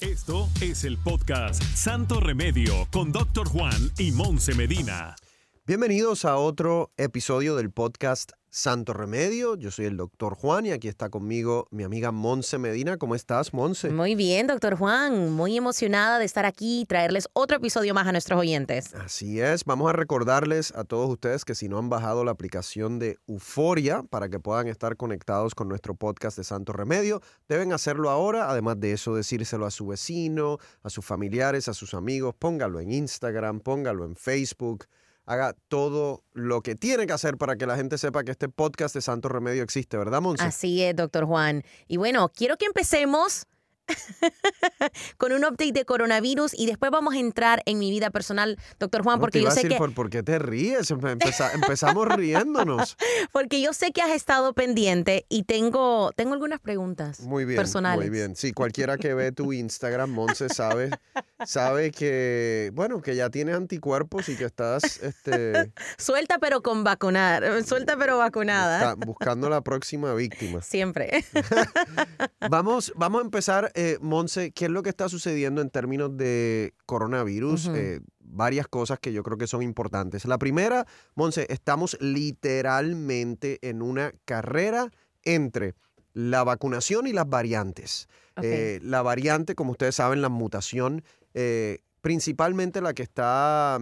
Esto 0.00 0.48
es 0.60 0.84
el 0.84 0.98
podcast 0.98 1.62
Santo 1.62 2.18
Remedio 2.18 2.88
con 2.92 3.12
Doctor 3.12 3.48
Juan 3.48 3.92
y 3.96 4.10
Monse 4.10 4.54
Medina. 4.54 5.14
Bienvenidos 5.66 6.24
a 6.24 6.36
otro 6.36 6.92
episodio 6.96 7.54
del 7.54 7.70
podcast 7.70 8.32
Santo 8.54 8.92
Remedio. 8.92 9.56
Yo 9.56 9.72
soy 9.72 9.86
el 9.86 9.96
doctor 9.96 10.36
Juan 10.36 10.64
y 10.64 10.70
aquí 10.70 10.86
está 10.86 11.10
conmigo 11.10 11.66
mi 11.72 11.82
amiga 11.82 12.12
Monse 12.12 12.56
Medina. 12.56 12.98
¿Cómo 12.98 13.16
estás, 13.16 13.52
Monse? 13.52 13.90
Muy 13.90 14.14
bien, 14.14 14.46
doctor 14.46 14.76
Juan. 14.76 15.32
Muy 15.32 15.56
emocionada 15.56 16.20
de 16.20 16.24
estar 16.24 16.46
aquí 16.46 16.82
y 16.82 16.86
traerles 16.86 17.26
otro 17.32 17.56
episodio 17.56 17.94
más 17.94 18.06
a 18.06 18.12
nuestros 18.12 18.38
oyentes. 18.38 18.94
Así 18.94 19.40
es. 19.40 19.64
Vamos 19.64 19.90
a 19.90 19.92
recordarles 19.92 20.72
a 20.76 20.84
todos 20.84 21.10
ustedes 21.10 21.44
que 21.44 21.56
si 21.56 21.68
no 21.68 21.78
han 21.78 21.90
bajado 21.90 22.22
la 22.22 22.30
aplicación 22.30 23.00
de 23.00 23.18
Euforia 23.26 24.04
para 24.04 24.28
que 24.28 24.38
puedan 24.38 24.68
estar 24.68 24.96
conectados 24.96 25.56
con 25.56 25.66
nuestro 25.66 25.96
podcast 25.96 26.38
de 26.38 26.44
Santo 26.44 26.72
Remedio, 26.72 27.22
deben 27.48 27.72
hacerlo 27.72 28.08
ahora. 28.08 28.48
Además 28.48 28.78
de 28.78 28.92
eso, 28.92 29.16
decírselo 29.16 29.66
a 29.66 29.72
su 29.72 29.88
vecino, 29.88 30.58
a 30.84 30.90
sus 30.90 31.04
familiares, 31.04 31.66
a 31.66 31.74
sus 31.74 31.92
amigos. 31.92 32.36
Póngalo 32.38 32.78
en 32.78 32.92
Instagram, 32.92 33.58
póngalo 33.58 34.04
en 34.04 34.14
Facebook 34.14 34.86
haga 35.26 35.54
todo 35.68 36.22
lo 36.32 36.60
que 36.60 36.74
tiene 36.74 37.06
que 37.06 37.12
hacer 37.12 37.36
para 37.36 37.56
que 37.56 37.66
la 37.66 37.76
gente 37.76 37.98
sepa 37.98 38.24
que 38.24 38.30
este 38.30 38.48
podcast 38.48 38.94
de 38.94 39.00
Santo 39.00 39.28
Remedio 39.28 39.62
existe, 39.62 39.96
¿verdad, 39.96 40.20
Monse? 40.20 40.44
Así 40.44 40.82
es, 40.82 40.94
doctor 40.94 41.24
Juan. 41.24 41.62
Y 41.88 41.96
bueno, 41.96 42.30
quiero 42.34 42.56
que 42.56 42.66
empecemos 42.66 43.46
con 45.16 45.32
un 45.32 45.44
update 45.44 45.72
de 45.72 45.84
coronavirus 45.84 46.54
y 46.54 46.66
después 46.66 46.90
vamos 46.90 47.14
a 47.14 47.18
entrar 47.18 47.62
en 47.66 47.78
mi 47.78 47.90
vida 47.90 48.10
personal, 48.10 48.58
doctor 48.78 49.02
Juan, 49.02 49.20
porque 49.20 49.42
yo 49.42 49.50
sé 49.50 49.68
que... 49.68 49.76
Por, 49.76 50.10
qué 50.10 50.22
te 50.22 50.38
ríes? 50.38 50.90
empezamos 51.54 52.08
riéndonos. 52.08 52.96
porque 53.32 53.60
yo 53.60 53.72
sé 53.72 53.92
que 53.92 54.02
has 54.02 54.10
estado 54.10 54.52
pendiente 54.54 55.26
y 55.28 55.44
tengo, 55.44 56.12
tengo 56.16 56.34
algunas 56.34 56.60
preguntas 56.60 57.20
muy 57.20 57.44
bien, 57.44 57.56
personales. 57.56 58.08
Muy 58.08 58.10
bien, 58.10 58.36
sí, 58.36 58.52
cualquiera 58.52 58.96
que 58.96 59.14
ve 59.14 59.32
tu 59.32 59.52
Instagram, 59.52 60.10
Monse, 60.10 60.48
sabe, 60.48 60.90
sabe 61.44 61.90
que, 61.90 62.70
bueno, 62.74 63.00
que 63.02 63.16
ya 63.16 63.30
tienes 63.30 63.56
anticuerpos 63.56 64.28
y 64.28 64.36
que 64.36 64.44
estás... 64.44 65.02
Este, 65.02 65.72
suelta 65.98 66.38
pero 66.38 66.62
con 66.62 66.84
vacunar, 66.84 67.64
suelta 67.64 67.96
pero 67.96 68.18
vacunada. 68.18 68.94
buscando 68.94 69.48
la 69.48 69.60
próxima 69.60 70.14
víctima. 70.14 70.62
Siempre. 70.62 71.24
vamos, 72.48 72.92
vamos 72.96 73.20
a 73.22 73.24
empezar 73.24 73.72
eh, 73.74 73.98
Monse, 74.00 74.52
¿qué 74.52 74.66
es 74.66 74.70
lo 74.70 74.82
que 74.84 74.90
está 74.90 75.08
sucediendo 75.08 75.60
en 75.60 75.68
términos 75.68 76.16
de 76.16 76.74
coronavirus? 76.86 77.68
Eh, 77.74 78.00
varias 78.20 78.68
cosas 78.68 79.00
que 79.00 79.12
yo 79.12 79.24
creo 79.24 79.36
que 79.36 79.48
son 79.48 79.62
importantes. 79.62 80.24
La 80.26 80.38
primera, 80.38 80.86
Monse, 81.16 81.46
estamos 81.50 81.96
literalmente 82.00 83.58
en 83.68 83.82
una 83.82 84.12
carrera 84.24 84.90
entre 85.24 85.74
la 86.12 86.44
vacunación 86.44 87.08
y 87.08 87.12
las 87.12 87.28
variantes. 87.28 88.08
Eh, 88.42 88.78
la 88.82 89.02
variante, 89.02 89.56
como 89.56 89.72
ustedes 89.72 89.96
saben, 89.96 90.22
la 90.22 90.28
mutación, 90.28 91.02
principalmente 92.00 92.80
la 92.80 92.94
que 92.94 93.02
está 93.02 93.80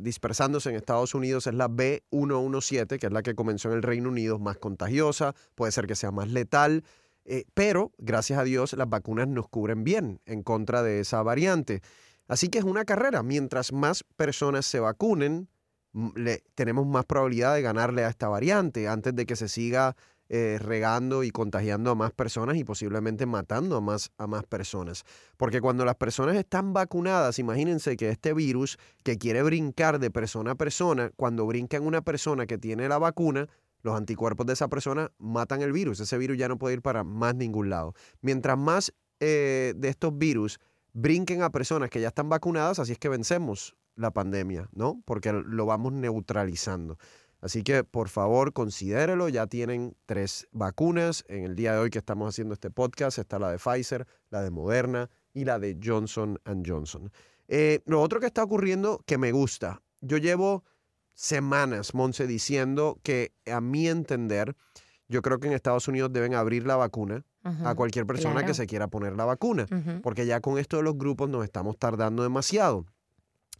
dispersándose 0.00 0.70
en 0.70 0.76
Estados 0.76 1.14
Unidos 1.14 1.46
es 1.46 1.54
la 1.54 1.68
B117, 1.68 2.98
que 2.98 3.06
es 3.06 3.12
la 3.12 3.22
que 3.22 3.34
comenzó 3.34 3.68
en 3.68 3.76
el 3.76 3.82
Reino 3.82 4.08
Unido, 4.08 4.38
más 4.38 4.56
contagiosa, 4.56 5.34
puede 5.54 5.72
ser 5.72 5.86
que 5.86 5.94
sea 5.94 6.10
más 6.10 6.28
letal. 6.28 6.84
Eh, 7.24 7.44
pero, 7.54 7.92
gracias 7.98 8.38
a 8.38 8.44
Dios, 8.44 8.72
las 8.72 8.88
vacunas 8.88 9.28
nos 9.28 9.48
cubren 9.48 9.84
bien 9.84 10.20
en 10.26 10.42
contra 10.42 10.82
de 10.82 11.00
esa 11.00 11.22
variante. 11.22 11.82
Así 12.28 12.48
que 12.48 12.58
es 12.58 12.64
una 12.64 12.84
carrera. 12.84 13.22
Mientras 13.22 13.72
más 13.72 14.04
personas 14.16 14.66
se 14.66 14.80
vacunen, 14.80 15.48
tenemos 16.54 16.86
más 16.86 17.04
probabilidad 17.04 17.54
de 17.54 17.62
ganarle 17.62 18.04
a 18.04 18.08
esta 18.08 18.28
variante 18.28 18.88
antes 18.88 19.14
de 19.14 19.26
que 19.26 19.36
se 19.36 19.48
siga 19.48 19.96
eh, 20.32 20.58
regando 20.60 21.24
y 21.24 21.32
contagiando 21.32 21.90
a 21.90 21.96
más 21.96 22.12
personas 22.12 22.56
y 22.56 22.62
posiblemente 22.62 23.26
matando 23.26 23.76
a 23.76 23.80
más, 23.80 24.12
a 24.16 24.28
más 24.28 24.44
personas. 24.44 25.02
Porque 25.36 25.60
cuando 25.60 25.84
las 25.84 25.96
personas 25.96 26.36
están 26.36 26.72
vacunadas, 26.72 27.40
imagínense 27.40 27.96
que 27.96 28.10
este 28.10 28.32
virus 28.32 28.78
que 29.02 29.18
quiere 29.18 29.42
brincar 29.42 29.98
de 29.98 30.12
persona 30.12 30.52
a 30.52 30.54
persona, 30.54 31.10
cuando 31.16 31.46
brinca 31.46 31.78
en 31.78 31.84
una 31.84 32.02
persona 32.02 32.46
que 32.46 32.58
tiene 32.58 32.88
la 32.88 32.98
vacuna, 32.98 33.48
los 33.82 33.96
anticuerpos 33.96 34.46
de 34.46 34.52
esa 34.52 34.68
persona 34.68 35.12
matan 35.18 35.62
el 35.62 35.72
virus. 35.72 36.00
Ese 36.00 36.18
virus 36.18 36.38
ya 36.38 36.48
no 36.48 36.58
puede 36.58 36.74
ir 36.74 36.82
para 36.82 37.04
más 37.04 37.34
ningún 37.34 37.70
lado. 37.70 37.94
Mientras 38.20 38.58
más 38.58 38.92
eh, 39.20 39.74
de 39.76 39.88
estos 39.88 40.16
virus 40.16 40.58
brinquen 40.92 41.42
a 41.42 41.50
personas 41.50 41.90
que 41.90 42.00
ya 42.00 42.08
están 42.08 42.28
vacunadas, 42.28 42.78
así 42.78 42.92
es 42.92 42.98
que 42.98 43.08
vencemos 43.08 43.76
la 43.96 44.10
pandemia, 44.10 44.68
¿no? 44.72 45.02
Porque 45.04 45.32
lo 45.32 45.66
vamos 45.66 45.92
neutralizando. 45.92 46.98
Así 47.40 47.62
que 47.62 47.84
por 47.84 48.08
favor 48.08 48.52
considérelo, 48.52 49.28
ya 49.28 49.46
tienen 49.46 49.96
tres 50.06 50.46
vacunas. 50.52 51.24
En 51.28 51.44
el 51.44 51.56
día 51.56 51.72
de 51.72 51.78
hoy 51.78 51.90
que 51.90 51.98
estamos 51.98 52.28
haciendo 52.28 52.54
este 52.54 52.70
podcast 52.70 53.18
está 53.18 53.38
la 53.38 53.50
de 53.50 53.58
Pfizer, 53.58 54.06
la 54.28 54.42
de 54.42 54.50
Moderna 54.50 55.08
y 55.32 55.44
la 55.44 55.58
de 55.58 55.78
Johnson 55.82 56.38
Johnson. 56.66 57.10
Eh, 57.48 57.80
lo 57.86 58.00
otro 58.02 58.20
que 58.20 58.26
está 58.26 58.42
ocurriendo 58.44 59.02
que 59.06 59.18
me 59.18 59.32
gusta, 59.32 59.82
yo 60.00 60.18
llevo 60.18 60.64
semanas, 61.20 61.92
Monse, 61.92 62.26
diciendo 62.26 62.98
que 63.02 63.34
a 63.44 63.60
mi 63.60 63.86
entender, 63.88 64.56
yo 65.06 65.20
creo 65.20 65.38
que 65.38 65.48
en 65.48 65.52
Estados 65.52 65.86
Unidos 65.86 66.10
deben 66.10 66.34
abrir 66.34 66.66
la 66.66 66.76
vacuna 66.76 67.26
a 67.42 67.74
cualquier 67.74 68.06
persona 68.06 68.44
que 68.44 68.54
se 68.54 68.66
quiera 68.66 68.88
poner 68.88 69.16
la 69.16 69.26
vacuna, 69.26 69.66
porque 70.02 70.24
ya 70.24 70.40
con 70.40 70.58
esto 70.58 70.78
de 70.78 70.82
los 70.82 70.96
grupos 70.96 71.28
nos 71.28 71.44
estamos 71.44 71.76
tardando 71.76 72.22
demasiado. 72.22 72.86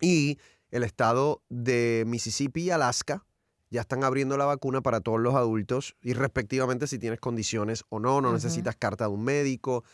Y 0.00 0.38
el 0.70 0.84
estado 0.84 1.42
de 1.50 2.04
Mississippi 2.06 2.62
y 2.62 2.70
Alaska 2.70 3.26
ya 3.68 3.82
están 3.82 4.04
abriendo 4.04 4.38
la 4.38 4.46
vacuna 4.46 4.80
para 4.80 5.00
todos 5.00 5.20
los 5.20 5.34
adultos 5.34 5.96
y 6.00 6.14
respectivamente 6.14 6.86
si 6.86 6.98
tienes 6.98 7.20
condiciones 7.20 7.84
o 7.90 8.00
no, 8.00 8.22
no 8.22 8.32
necesitas 8.32 8.74
carta 8.74 9.04
de 9.04 9.10
un 9.10 9.22
médico. 9.22 9.84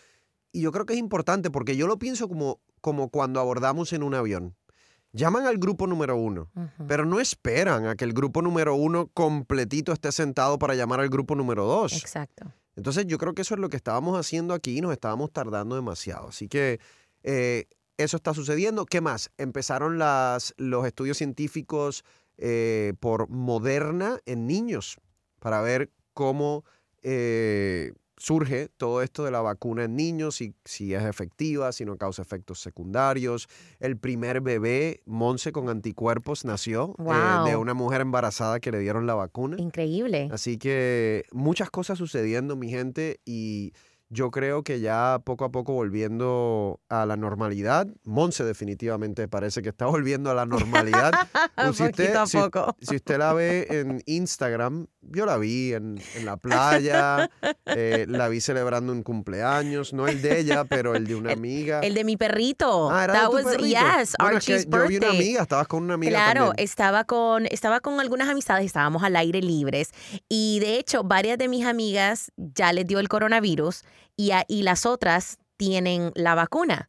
Y 0.53 0.61
yo 0.61 0.71
creo 0.71 0.87
que 0.87 0.93
es 0.93 1.01
importante 1.01 1.51
porque 1.51 1.77
yo 1.77 1.89
lo 1.89 1.99
pienso 1.99 2.29
como, 2.29 2.61
como 2.81 3.09
cuando 3.09 3.41
abordamos 3.41 3.93
en 3.93 4.05
un 4.05 4.15
avión 4.15 4.55
llaman 5.13 5.47
al 5.47 5.59
grupo 5.59 5.87
número 5.87 6.17
uno, 6.17 6.51
pero 6.87 7.05
no 7.05 7.21
esperan 7.21 7.87
a 7.87 7.97
que 7.97 8.05
el 8.05 8.13
grupo 8.13 8.43
número 8.43 8.75
uno 8.75 9.09
completito 9.09 9.93
esté 9.93 10.13
sentado 10.13 10.59
para 10.59 10.75
llamar 10.75 11.01
al 11.01 11.09
grupo 11.09 11.35
número 11.35 11.65
dos. 11.65 11.93
Exacto. 11.95 12.53
Entonces 12.77 13.07
yo 13.07 13.17
creo 13.19 13.35
que 13.35 13.43
eso 13.43 13.55
es 13.55 13.61
lo 13.61 13.71
que 13.71 13.77
estábamos 13.77 14.19
haciendo 14.19 14.53
aquí 14.53 14.77
y 14.77 14.81
nos 14.81 14.93
estábamos 14.93 15.33
tardando 15.33 15.75
demasiado. 15.75 16.29
Así 16.29 16.47
que 16.49 16.79
eh, 17.23 17.65
eso 17.97 18.19
está 18.19 18.35
sucediendo. 18.35 18.85
¿Qué 18.85 19.01
más? 19.01 19.31
Empezaron 19.39 19.99
las, 19.99 20.55
los 20.59 20.87
estudios 20.87 21.17
científicos 21.17 22.05
eh, 22.37 22.93
por 23.01 23.31
Moderna 23.31 24.19
en 24.27 24.47
niños 24.47 24.99
para 25.41 25.63
ver 25.63 25.91
cómo 26.13 26.65
eh, 27.03 27.93
surge 28.17 28.69
todo 28.77 29.03
esto 29.03 29.25
de 29.25 29.31
la 29.31 29.41
vacuna 29.41 29.85
en 29.85 29.97
niños, 29.97 30.37
si, 30.37 30.55
si 30.65 30.95
es 30.95 31.05
efectiva, 31.05 31.73
si 31.73 31.85
no 31.85 31.97
causa 31.97 32.23
efectos 32.23 32.61
secundarios. 32.61 33.49
El 33.79 33.99
primer 33.99 34.41
bebé, 34.41 35.03
Monse, 35.07 35.53
con 35.53 35.69
anticuerpos, 35.69 36.45
nació 36.45 36.95
eh, 36.99 37.49
de 37.51 37.57
una 37.57 37.75
mujer 37.75 38.01
embarazada 38.01 38.61
que 38.61 38.71
le 38.71 38.79
dieron 38.79 39.07
la 39.07 39.15
vacuna. 39.15 39.57
Increíble. 39.59 40.29
Así 40.33 40.59
que 40.59 41.25
muchas 41.33 41.71
cosas 41.71 41.99
sucediendo, 41.99 42.57
mi 42.57 42.71
gente, 42.71 43.21
y 43.25 43.73
yo 44.09 44.31
creo 44.31 44.63
que 44.63 44.81
ya 44.81 45.21
poco 45.25 45.45
a 45.45 45.51
poco 45.51 45.73
volviendo 45.73 46.81
a 46.89 47.07
la 47.07 47.17
normalidad. 47.17 47.89
Monse 48.05 48.45
definitivamente 48.45 49.27
parece 49.27 49.63
que 49.63 49.71
está 49.71 49.87
volviendo 49.87 50.31
a 50.31 50.35
la 50.35 50.47
normalidad. 50.47 51.13
si, 51.73 51.83
usted, 51.83 52.15
a 52.15 52.27
poco. 52.27 52.77
Si, 52.81 52.97
usted 52.97 53.19
la 53.19 53.33
ve 53.33 53.67
en 53.69 54.03
Instagram, 54.07 54.87
yo 55.11 55.27
la 55.27 55.37
vi 55.37 55.73
en, 55.73 56.01
la 56.25 56.37
playa, 56.37 57.31
eh, 57.67 58.07
la 58.09 58.29
vi 58.29 58.41
celebrando 58.41 58.93
un 58.93 59.03
cumpleaños, 59.03 59.93
no 59.93 60.09
el 60.09 60.23
de 60.23 60.41
ella, 60.41 60.65
pero 60.65 60.95
el 60.95 61.07
de 61.07 61.15
una 61.15 61.33
amiga. 61.35 61.81
El, 61.81 61.95
de 61.95 62.05
mi 62.05 62.17
perrito. 62.17 62.91
Ah, 62.91 63.05
era 63.05 63.27
tu 63.27 63.37
perrito. 63.43 63.67
Yes, 63.67 64.15
Archie's 64.19 64.67
birthday. 64.67 64.83
Yo 64.83 64.89
vi 64.89 64.97
una 64.97 65.11
amiga, 65.11 65.43
estabas 65.43 65.69
con 65.69 65.85
una 65.85 65.95
amiga 65.95 66.11
Claro, 66.13 66.53
estaba 66.57 67.05
con 67.05 67.47
estaba 67.47 67.81
con 67.81 68.01
algunas 68.01 68.29
amistades, 68.29 68.67
estábamos 68.67 69.03
al 69.03 69.17
aire 69.17 69.41
libres 69.41 69.91
y 70.29 70.59
de 70.61 70.79
hecho 70.79 71.05
varias 71.05 71.39
de 71.39 71.49
mis 71.49 71.65
amigas 71.65 72.33
ya 72.37 72.73
les 72.73 72.87
dio 72.87 72.99
el 72.99 73.09
coronavirus 73.09 73.83
y, 74.17 74.33
y 74.49 74.63
las 74.63 74.87
otras 74.87 75.39
tienen 75.57 76.13
la 76.15 76.35
vacuna. 76.35 76.89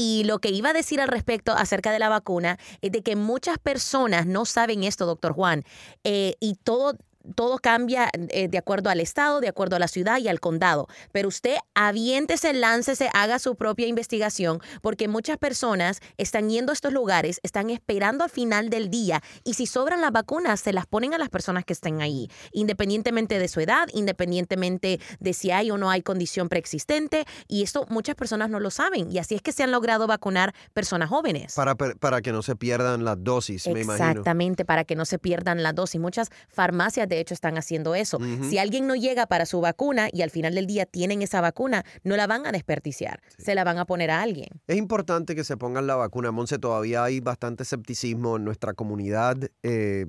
Y 0.00 0.22
lo 0.22 0.38
que 0.38 0.50
iba 0.50 0.70
a 0.70 0.72
decir 0.72 1.00
al 1.00 1.08
respecto 1.08 1.50
acerca 1.50 1.90
de 1.90 1.98
la 1.98 2.08
vacuna 2.08 2.56
es 2.82 2.92
de 2.92 3.02
que 3.02 3.16
muchas 3.16 3.58
personas 3.58 4.26
no 4.26 4.44
saben 4.44 4.84
esto, 4.84 5.06
doctor 5.06 5.32
Juan, 5.32 5.64
eh, 6.04 6.34
y 6.38 6.54
todo 6.54 6.96
todo 7.34 7.58
cambia 7.58 8.10
eh, 8.12 8.48
de 8.48 8.58
acuerdo 8.58 8.90
al 8.90 9.00
estado, 9.00 9.40
de 9.40 9.48
acuerdo 9.48 9.76
a 9.76 9.78
la 9.78 9.88
ciudad 9.88 10.18
y 10.18 10.28
al 10.28 10.40
condado. 10.40 10.88
Pero 11.12 11.28
usted 11.28 11.56
aviéntese, 11.74 12.52
láncese, 12.52 13.10
haga 13.14 13.38
su 13.38 13.56
propia 13.56 13.86
investigación, 13.86 14.60
porque 14.82 15.08
muchas 15.08 15.38
personas 15.38 16.00
están 16.16 16.50
yendo 16.50 16.72
a 16.72 16.74
estos 16.74 16.92
lugares, 16.92 17.40
están 17.42 17.70
esperando 17.70 18.24
al 18.24 18.30
final 18.30 18.70
del 18.70 18.90
día 18.90 19.22
y 19.44 19.54
si 19.54 19.66
sobran 19.66 20.00
las 20.00 20.12
vacunas, 20.12 20.60
se 20.60 20.72
las 20.72 20.86
ponen 20.86 21.14
a 21.14 21.18
las 21.18 21.28
personas 21.28 21.64
que 21.64 21.72
estén 21.72 22.00
ahí, 22.00 22.30
independientemente 22.52 23.38
de 23.38 23.48
su 23.48 23.60
edad, 23.60 23.88
independientemente 23.92 25.00
de 25.20 25.32
si 25.32 25.50
hay 25.50 25.70
o 25.70 25.78
no 25.78 25.90
hay 25.90 26.02
condición 26.02 26.48
preexistente. 26.48 27.24
Y 27.46 27.62
esto 27.62 27.86
muchas 27.88 28.14
personas 28.14 28.50
no 28.50 28.60
lo 28.60 28.70
saben. 28.70 29.10
Y 29.10 29.18
así 29.18 29.34
es 29.34 29.42
que 29.42 29.52
se 29.52 29.62
han 29.62 29.70
logrado 29.70 30.06
vacunar 30.06 30.54
personas 30.72 31.08
jóvenes. 31.08 31.54
Para, 31.54 31.74
para 31.74 32.22
que 32.22 32.32
no 32.32 32.42
se 32.42 32.56
pierdan 32.56 33.04
las 33.04 33.22
dosis, 33.22 33.66
me 33.66 33.80
imagino. 33.82 34.08
Exactamente, 34.08 34.64
para 34.64 34.84
que 34.84 34.96
no 34.96 35.04
se 35.04 35.18
pierdan 35.18 35.62
las 35.62 35.74
dosis. 35.74 36.00
Muchas 36.00 36.30
farmacias 36.48 37.08
de 37.08 37.17
de 37.18 37.22
hecho 37.22 37.34
están 37.34 37.58
haciendo 37.58 37.94
eso. 37.94 38.18
Si 38.48 38.58
alguien 38.58 38.86
no 38.86 38.94
llega 38.94 39.26
para 39.26 39.44
su 39.44 39.60
vacuna 39.60 40.08
y 40.12 40.22
al 40.22 40.30
final 40.30 40.54
del 40.54 40.66
día 40.66 40.86
tienen 40.86 41.20
esa 41.22 41.40
vacuna, 41.40 41.84
no 42.04 42.16
la 42.16 42.26
van 42.26 42.46
a 42.46 42.52
desperdiciar, 42.52 43.20
se 43.36 43.54
la 43.54 43.64
van 43.64 43.78
a 43.78 43.84
poner 43.84 44.10
a 44.10 44.22
alguien. 44.22 44.48
Es 44.66 44.76
importante 44.76 45.34
que 45.34 45.44
se 45.44 45.56
pongan 45.56 45.86
la 45.86 45.96
vacuna, 45.96 46.30
Monse. 46.30 46.58
Todavía 46.58 47.04
hay 47.04 47.20
bastante 47.20 47.64
escepticismo 47.64 48.36
en 48.36 48.44
nuestra 48.44 48.72
comunidad. 48.74 49.36
Eh, 49.62 50.06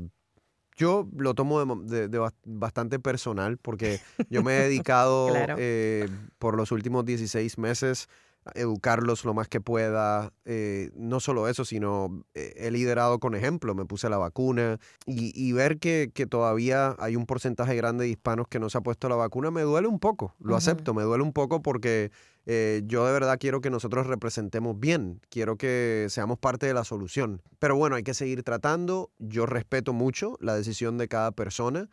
yo 0.77 1.09
lo 1.17 1.33
tomo 1.33 1.75
de, 1.75 2.09
bastante 2.45 2.99
personal 2.99 3.57
porque 3.57 3.99
yo 4.29 4.43
me 4.43 4.57
he 4.57 4.61
dedicado 4.69 5.27
Claro. 5.29 5.55
eh, 5.57 6.07
por 6.37 6.55
los 6.55 6.71
últimos 6.71 7.03
16 7.05 7.57
meses 7.57 8.07
educarlos 8.55 9.25
lo 9.25 9.33
más 9.33 9.47
que 9.47 9.61
pueda. 9.61 10.33
Eh, 10.45 10.91
no 10.95 11.19
solo 11.19 11.47
eso, 11.47 11.65
sino 11.65 12.23
eh, 12.33 12.53
he 12.57 12.71
liderado 12.71 13.19
con 13.19 13.35
ejemplo. 13.35 13.75
Me 13.75 13.85
puse 13.85 14.09
la 14.09 14.17
vacuna 14.17 14.79
y, 15.05 15.31
y 15.35 15.51
ver 15.51 15.79
que, 15.79 16.11
que 16.13 16.25
todavía 16.25 16.95
hay 16.99 17.15
un 17.15 17.25
porcentaje 17.25 17.75
grande 17.75 18.05
de 18.05 18.09
hispanos 18.09 18.47
que 18.47 18.59
no 18.59 18.69
se 18.69 18.77
ha 18.77 18.81
puesto 18.81 19.09
la 19.09 19.15
vacuna 19.15 19.51
me 19.51 19.61
duele 19.61 19.87
un 19.87 19.99
poco. 19.99 20.35
Lo 20.39 20.55
acepto, 20.55 20.93
me 20.93 21.03
duele 21.03 21.23
un 21.23 21.33
poco 21.33 21.61
porque 21.61 22.11
eh, 22.45 22.81
yo 22.85 23.05
de 23.05 23.13
verdad 23.13 23.37
quiero 23.39 23.61
que 23.61 23.69
nosotros 23.69 24.07
representemos 24.07 24.79
bien, 24.79 25.21
quiero 25.29 25.57
que 25.57 26.07
seamos 26.09 26.39
parte 26.39 26.65
de 26.65 26.73
la 26.73 26.83
solución. 26.83 27.41
Pero 27.59 27.75
bueno, 27.75 27.95
hay 27.95 28.03
que 28.03 28.13
seguir 28.13 28.43
tratando. 28.43 29.11
Yo 29.19 29.45
respeto 29.45 29.93
mucho 29.93 30.37
la 30.39 30.55
decisión 30.55 30.97
de 30.97 31.07
cada 31.07 31.31
persona, 31.31 31.89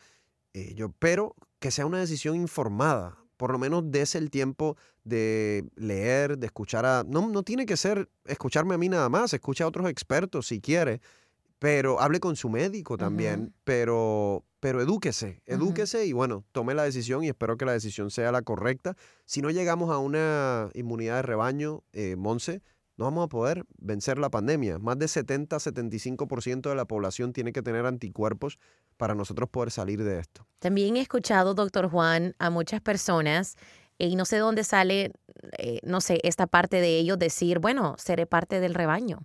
eh, 0.54 0.74
yo, 0.74 0.90
pero 0.98 1.34
que 1.58 1.70
sea 1.70 1.86
una 1.86 1.98
decisión 1.98 2.36
informada. 2.36 3.18
Por 3.36 3.52
lo 3.52 3.58
menos 3.58 3.84
dese 3.86 4.18
el 4.18 4.30
tiempo 4.30 4.76
de 5.04 5.64
leer, 5.76 6.38
de 6.38 6.46
escuchar 6.46 6.86
a... 6.86 7.04
No, 7.06 7.28
no 7.28 7.42
tiene 7.42 7.66
que 7.66 7.76
ser 7.76 8.08
escucharme 8.24 8.74
a 8.74 8.78
mí 8.78 8.88
nada 8.88 9.08
más, 9.08 9.32
escucha 9.32 9.64
a 9.64 9.68
otros 9.68 9.88
expertos 9.88 10.46
si 10.48 10.60
quiere, 10.60 11.00
pero 11.58 12.00
hable 12.00 12.20
con 12.20 12.36
su 12.36 12.48
médico 12.48 12.96
también, 12.98 13.54
pero, 13.64 14.44
pero 14.60 14.80
edúquese, 14.82 15.42
edúquese 15.46 16.04
y 16.06 16.12
bueno, 16.12 16.44
tome 16.52 16.74
la 16.74 16.84
decisión 16.84 17.24
y 17.24 17.28
espero 17.28 17.56
que 17.56 17.64
la 17.64 17.72
decisión 17.72 18.10
sea 18.10 18.30
la 18.32 18.42
correcta. 18.42 18.96
Si 19.24 19.40
no 19.40 19.50
llegamos 19.50 19.90
a 19.90 19.98
una 19.98 20.70
inmunidad 20.74 21.16
de 21.16 21.22
rebaño, 21.22 21.82
eh, 21.92 22.16
Monse, 22.16 22.62
no 22.96 23.04
vamos 23.04 23.26
a 23.26 23.28
poder 23.28 23.64
vencer 23.78 24.18
la 24.18 24.30
pandemia. 24.30 24.78
Más 24.78 24.98
de 24.98 25.06
70-75% 25.06 26.68
de 26.68 26.74
la 26.74 26.86
población 26.86 27.32
tiene 27.32 27.52
que 27.52 27.62
tener 27.62 27.86
anticuerpos 27.86 28.58
para 28.96 29.14
nosotros 29.14 29.48
poder 29.50 29.70
salir 29.70 30.02
de 30.02 30.18
esto. 30.18 30.46
También 30.58 30.96
he 30.96 31.00
escuchado, 31.00 31.54
doctor 31.54 31.90
Juan, 31.90 32.34
a 32.38 32.50
muchas 32.50 32.80
personas, 32.80 33.56
y 33.98 34.16
no 34.16 34.24
sé 34.24 34.38
dónde 34.38 34.64
sale, 34.64 35.12
eh, 35.58 35.80
no 35.82 36.00
sé, 36.00 36.20
esta 36.22 36.46
parte 36.46 36.80
de 36.80 36.98
ellos 36.98 37.18
decir, 37.18 37.58
bueno, 37.58 37.94
seré 37.98 38.26
parte 38.26 38.60
del 38.60 38.74
rebaño. 38.74 39.20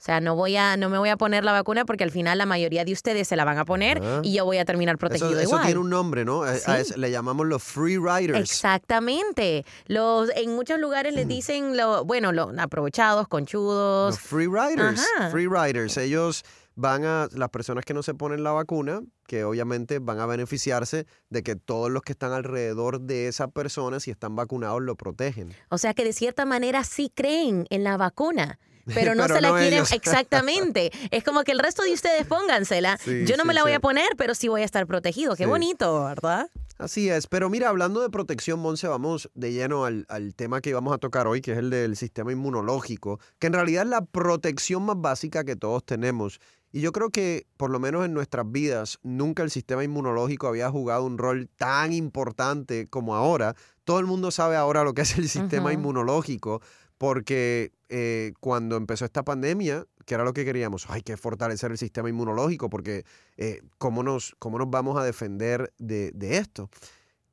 sea, 0.00 0.20
no 0.20 0.36
voy 0.36 0.56
a, 0.56 0.76
no 0.76 0.88
me 0.88 0.96
voy 0.98 1.08
a 1.08 1.16
poner 1.16 1.42
la 1.42 1.50
vacuna 1.50 1.84
porque 1.84 2.04
al 2.04 2.12
final 2.12 2.38
la 2.38 2.46
mayoría 2.46 2.84
de 2.84 2.92
ustedes 2.92 3.26
se 3.26 3.34
la 3.34 3.44
van 3.44 3.58
a 3.58 3.64
poner 3.64 4.00
Ah. 4.00 4.20
y 4.22 4.32
yo 4.32 4.44
voy 4.44 4.58
a 4.58 4.64
terminar 4.64 4.96
protegido 4.96 5.30
Eso, 5.30 5.40
eso 5.40 5.48
igual. 5.50 5.64
tiene 5.64 5.80
un 5.80 5.90
nombre, 5.90 6.24
¿no? 6.24 6.44
A- 6.44 6.52
a 6.52 6.78
le 6.96 7.10
llamamos 7.10 7.46
los 7.48 7.60
free 7.64 7.98
riders. 7.98 8.38
Exactamente. 8.38 9.64
Los, 9.86 10.30
en 10.36 10.54
muchos 10.54 10.78
lugares 10.78 11.14
les 11.14 11.26
dicen, 11.26 11.76
lo, 11.76 12.04
bueno, 12.04 12.30
los 12.32 12.56
aprovechados, 12.58 13.26
conchudos. 13.26 14.14
Los 14.14 14.20
free 14.20 14.46
riders. 14.46 15.04
Ajá. 15.18 15.30
Free 15.30 15.48
riders. 15.48 15.96
Ellos 15.96 16.44
van 16.76 17.04
a, 17.04 17.26
las 17.32 17.48
personas 17.50 17.84
que 17.84 17.92
no 17.92 18.04
se 18.04 18.14
ponen 18.14 18.44
la 18.44 18.52
vacuna, 18.52 19.00
que 19.26 19.42
obviamente 19.42 19.98
van 19.98 20.20
a 20.20 20.26
beneficiarse 20.26 21.06
de 21.28 21.42
que 21.42 21.56
todos 21.56 21.90
los 21.90 22.02
que 22.02 22.12
están 22.12 22.32
alrededor 22.32 23.00
de 23.00 23.26
esa 23.26 23.48
persona, 23.48 23.98
si 23.98 24.12
están 24.12 24.36
vacunados, 24.36 24.80
lo 24.80 24.94
protegen. 24.94 25.52
O 25.70 25.78
sea 25.78 25.92
que 25.92 26.04
de 26.04 26.12
cierta 26.12 26.44
manera 26.44 26.84
sí 26.84 27.10
creen 27.12 27.66
en 27.70 27.82
la 27.82 27.96
vacuna. 27.96 28.60
Pero 28.94 29.14
no 29.14 29.22
Pero 29.24 29.34
se 29.36 29.40
la 29.40 29.48
no 29.48 29.54
quieren 29.54 29.74
ellos. 29.74 29.92
exactamente. 29.92 30.90
Es 31.10 31.24
como 31.24 31.44
que 31.44 31.52
el 31.52 31.58
resto 31.58 31.82
de 31.82 31.92
ustedes 31.92 32.26
póngansela. 32.26 32.98
Sí, 32.98 33.24
Yo 33.26 33.36
no 33.36 33.44
me 33.44 33.54
la 33.54 33.62
voy 33.62 33.72
sí. 33.72 33.76
a 33.76 33.80
poner, 33.80 34.08
pero 34.16 34.34
sí 34.34 34.48
voy 34.48 34.62
a 34.62 34.64
estar 34.64 34.86
protegido. 34.86 35.36
Qué 35.36 35.46
bonito, 35.46 36.04
¿verdad? 36.04 36.48
Así 36.78 37.08
es, 37.10 37.26
pero 37.26 37.50
mira, 37.50 37.70
hablando 37.70 38.00
de 38.00 38.08
protección, 38.08 38.60
Monse, 38.60 38.86
vamos 38.86 39.28
de 39.34 39.52
lleno 39.52 39.84
al, 39.84 40.06
al 40.08 40.34
tema 40.36 40.60
que 40.60 40.70
íbamos 40.70 40.94
a 40.94 40.98
tocar 40.98 41.26
hoy, 41.26 41.40
que 41.40 41.50
es 41.50 41.58
el 41.58 41.70
del 41.70 41.96
sistema 41.96 42.30
inmunológico, 42.30 43.18
que 43.40 43.48
en 43.48 43.52
realidad 43.54 43.82
es 43.82 43.88
la 43.88 44.04
protección 44.04 44.84
más 44.84 44.94
básica 45.00 45.42
que 45.42 45.56
todos 45.56 45.84
tenemos. 45.84 46.38
Y 46.70 46.80
yo 46.80 46.92
creo 46.92 47.10
que, 47.10 47.46
por 47.56 47.70
lo 47.70 47.80
menos 47.80 48.04
en 48.04 48.12
nuestras 48.14 48.48
vidas, 48.48 48.98
nunca 49.02 49.42
el 49.42 49.50
sistema 49.50 49.82
inmunológico 49.82 50.46
había 50.46 50.70
jugado 50.70 51.04
un 51.04 51.18
rol 51.18 51.48
tan 51.56 51.92
importante 51.92 52.86
como 52.86 53.16
ahora. 53.16 53.56
Todo 53.84 53.98
el 53.98 54.06
mundo 54.06 54.30
sabe 54.30 54.54
ahora 54.54 54.84
lo 54.84 54.94
que 54.94 55.02
es 55.02 55.18
el 55.18 55.28
sistema 55.28 55.72
inmunológico, 55.72 56.60
porque 56.96 57.72
eh, 57.88 58.32
cuando 58.40 58.76
empezó 58.76 59.04
esta 59.04 59.22
pandemia, 59.24 59.86
que 60.04 60.14
era 60.14 60.24
lo 60.24 60.32
que 60.32 60.44
queríamos, 60.44 60.88
hay 60.88 61.02
que 61.02 61.16
fortalecer 61.16 61.70
el 61.70 61.78
sistema 61.78 62.08
inmunológico, 62.08 62.68
porque 62.70 63.04
eh, 63.36 63.62
¿cómo, 63.78 64.02
nos, 64.02 64.34
¿cómo 64.38 64.58
nos 64.58 64.70
vamos 64.70 64.98
a 64.98 65.04
defender 65.04 65.72
de, 65.78 66.10
de 66.12 66.38
esto? 66.38 66.70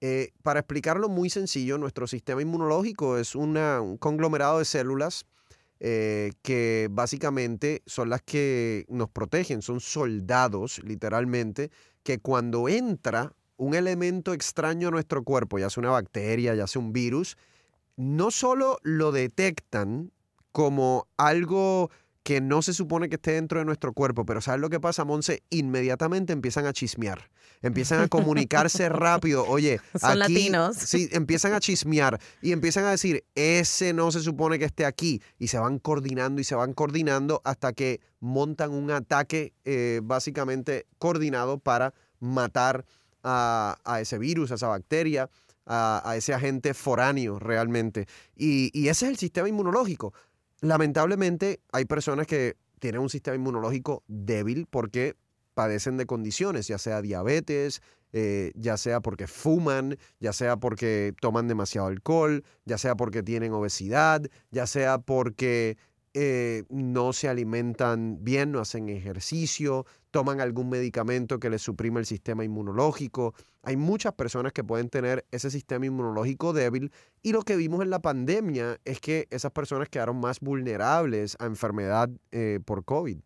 Eh, 0.02 0.32
para 0.44 0.60
explicarlo 0.60 1.08
muy 1.10 1.30
sencillo, 1.30 1.78
nuestro 1.78 2.06
sistema 2.08 2.42
inmunológico 2.42 3.18
es 3.18 3.34
una- 3.36 3.82
un 3.82 3.98
conglomerado 3.98 4.60
de 4.60 4.66
células 4.66 5.26
eh, 5.80 6.32
que 6.42 6.88
básicamente 6.92 7.82
son 7.86 8.10
las 8.10 8.22
que 8.22 8.86
nos 8.88 9.10
protegen, 9.10 9.62
son 9.62 9.80
soldados 9.82 10.82
literalmente, 10.84 11.70
que 12.04 12.20
cuando 12.20 12.70
entra 12.70 13.34
un 13.58 13.74
elemento 13.74 14.34
extraño 14.34 14.88
a 14.88 14.92
nuestro 14.92 15.24
cuerpo, 15.24 15.60
ya 15.60 15.70
sea 15.70 15.82
una 15.82 15.92
bacteria, 15.92 16.56
ya 16.56 16.68
sea 16.68 16.82
un 16.82 16.94
virus, 16.94 17.38
no 17.98 18.32
solo 18.32 18.80
lo 18.84 19.12
detectan 19.12 20.12
como 20.56 21.10
algo 21.18 21.92
que 22.24 22.40
no 22.40 22.62
se 22.62 22.74
supone 22.74 23.10
que 23.10 23.16
esté 23.16 23.34
dentro 23.34 23.60
de 23.60 23.66
nuestro 23.66 23.92
cuerpo, 23.92 24.26
pero 24.26 24.40
¿sabes 24.40 24.62
lo 24.62 24.70
que 24.70 24.80
pasa, 24.80 25.04
Monse? 25.04 25.44
Inmediatamente 25.50 26.32
empiezan 26.32 26.66
a 26.66 26.72
chismear, 26.72 27.30
empiezan 27.62 28.00
a 28.00 28.08
comunicarse 28.08 28.88
rápido. 28.88 29.46
Oye, 29.48 29.82
Son 30.00 30.12
aquí, 30.12 30.34
latinos. 30.34 30.78
Sí, 30.78 31.10
empiezan 31.12 31.52
a 31.52 31.60
chismear 31.60 32.22
y 32.42 32.54
empiezan 32.54 32.86
a 32.86 32.92
decir, 32.92 33.26
ese 33.36 33.92
no 33.92 34.14
se 34.14 34.22
supone 34.22 34.58
que 34.58 34.64
esté 34.64 34.86
aquí. 34.86 35.22
Y 35.40 35.50
se 35.50 35.60
van 35.60 35.78
coordinando 35.78 36.40
y 36.40 36.46
se 36.46 36.56
van 36.56 36.72
coordinando 36.72 37.42
hasta 37.44 37.74
que 37.74 38.00
montan 38.22 38.72
un 38.72 38.92
ataque 38.92 39.52
eh, 39.66 40.00
básicamente 40.06 40.86
coordinado 41.00 41.60
para 41.60 41.94
matar 42.22 42.86
a, 43.24 43.76
a 43.84 44.00
ese 44.00 44.18
virus, 44.18 44.52
a 44.52 44.56
esa 44.56 44.70
bacteria, 44.70 45.30
a, 45.66 46.02
a 46.10 46.16
ese 46.16 46.34
agente 46.34 46.74
foráneo 46.74 47.40
realmente. 47.40 48.08
Y, 48.38 48.72
y 48.74 48.88
ese 48.88 49.06
es 49.06 49.12
el 49.12 49.18
sistema 49.18 49.50
inmunológico. 49.50 50.14
Lamentablemente 50.62 51.60
hay 51.72 51.86
personas 51.86 52.28
que 52.28 52.56
tienen 52.80 53.02
un 53.02 53.10
sistema 53.10 53.36
inmunológico 53.36 54.04
débil 54.08 54.68
porque 54.70 55.16
padecen 55.54 55.98
de 55.98 56.06
condiciones, 56.06 56.68
ya 56.68 56.78
sea 56.78 57.02
diabetes, 57.02 57.82
eh, 58.14 58.52
ya 58.56 58.78
sea 58.78 59.02
porque 59.02 59.28
fuman, 59.28 59.98
ya 60.20 60.34
sea 60.34 60.58
porque 60.58 61.14
toman 61.20 61.48
demasiado 61.48 61.88
alcohol, 61.88 62.44
ya 62.66 62.78
sea 62.78 62.96
porque 62.96 63.24
tienen 63.24 63.54
obesidad, 63.54 64.22
ya 64.52 64.68
sea 64.68 65.00
porque 65.00 65.78
eh, 66.18 66.64
no 66.70 67.12
se 67.12 67.28
alimentan 67.28 68.24
bien, 68.24 68.54
no 68.54 68.62
hacen 68.62 68.88
ejercicio, 68.88 69.86
toman 70.12 70.40
algún 70.40 70.70
medicamento 70.70 71.42
que 71.42 71.50
les 71.50 71.62
suprime 71.62 72.00
el 72.00 72.06
sistema 72.06 72.46
inmunológico. 72.46 73.36
Hay 73.64 73.76
muchas 73.76 74.14
personas 74.14 74.54
que 74.54 74.64
pueden 74.64 74.88
tener 74.88 75.26
ese 75.32 75.52
sistema 75.52 75.86
inmunológico 75.86 76.54
débil 76.54 76.94
y 77.22 77.34
lo 77.34 77.42
que 77.42 77.58
vimos 77.58 77.82
en 77.82 77.90
la 77.90 78.00
pandemia 78.00 78.80
es 78.86 79.02
que 79.02 79.28
esas 79.30 79.52
personas 79.52 79.90
quedaron 79.90 80.18
más 80.22 80.40
vulnerables 80.40 81.36
a 81.38 81.48
enfermedad 81.48 82.10
eh, 82.32 82.62
por 82.64 82.86
COVID. 82.86 83.20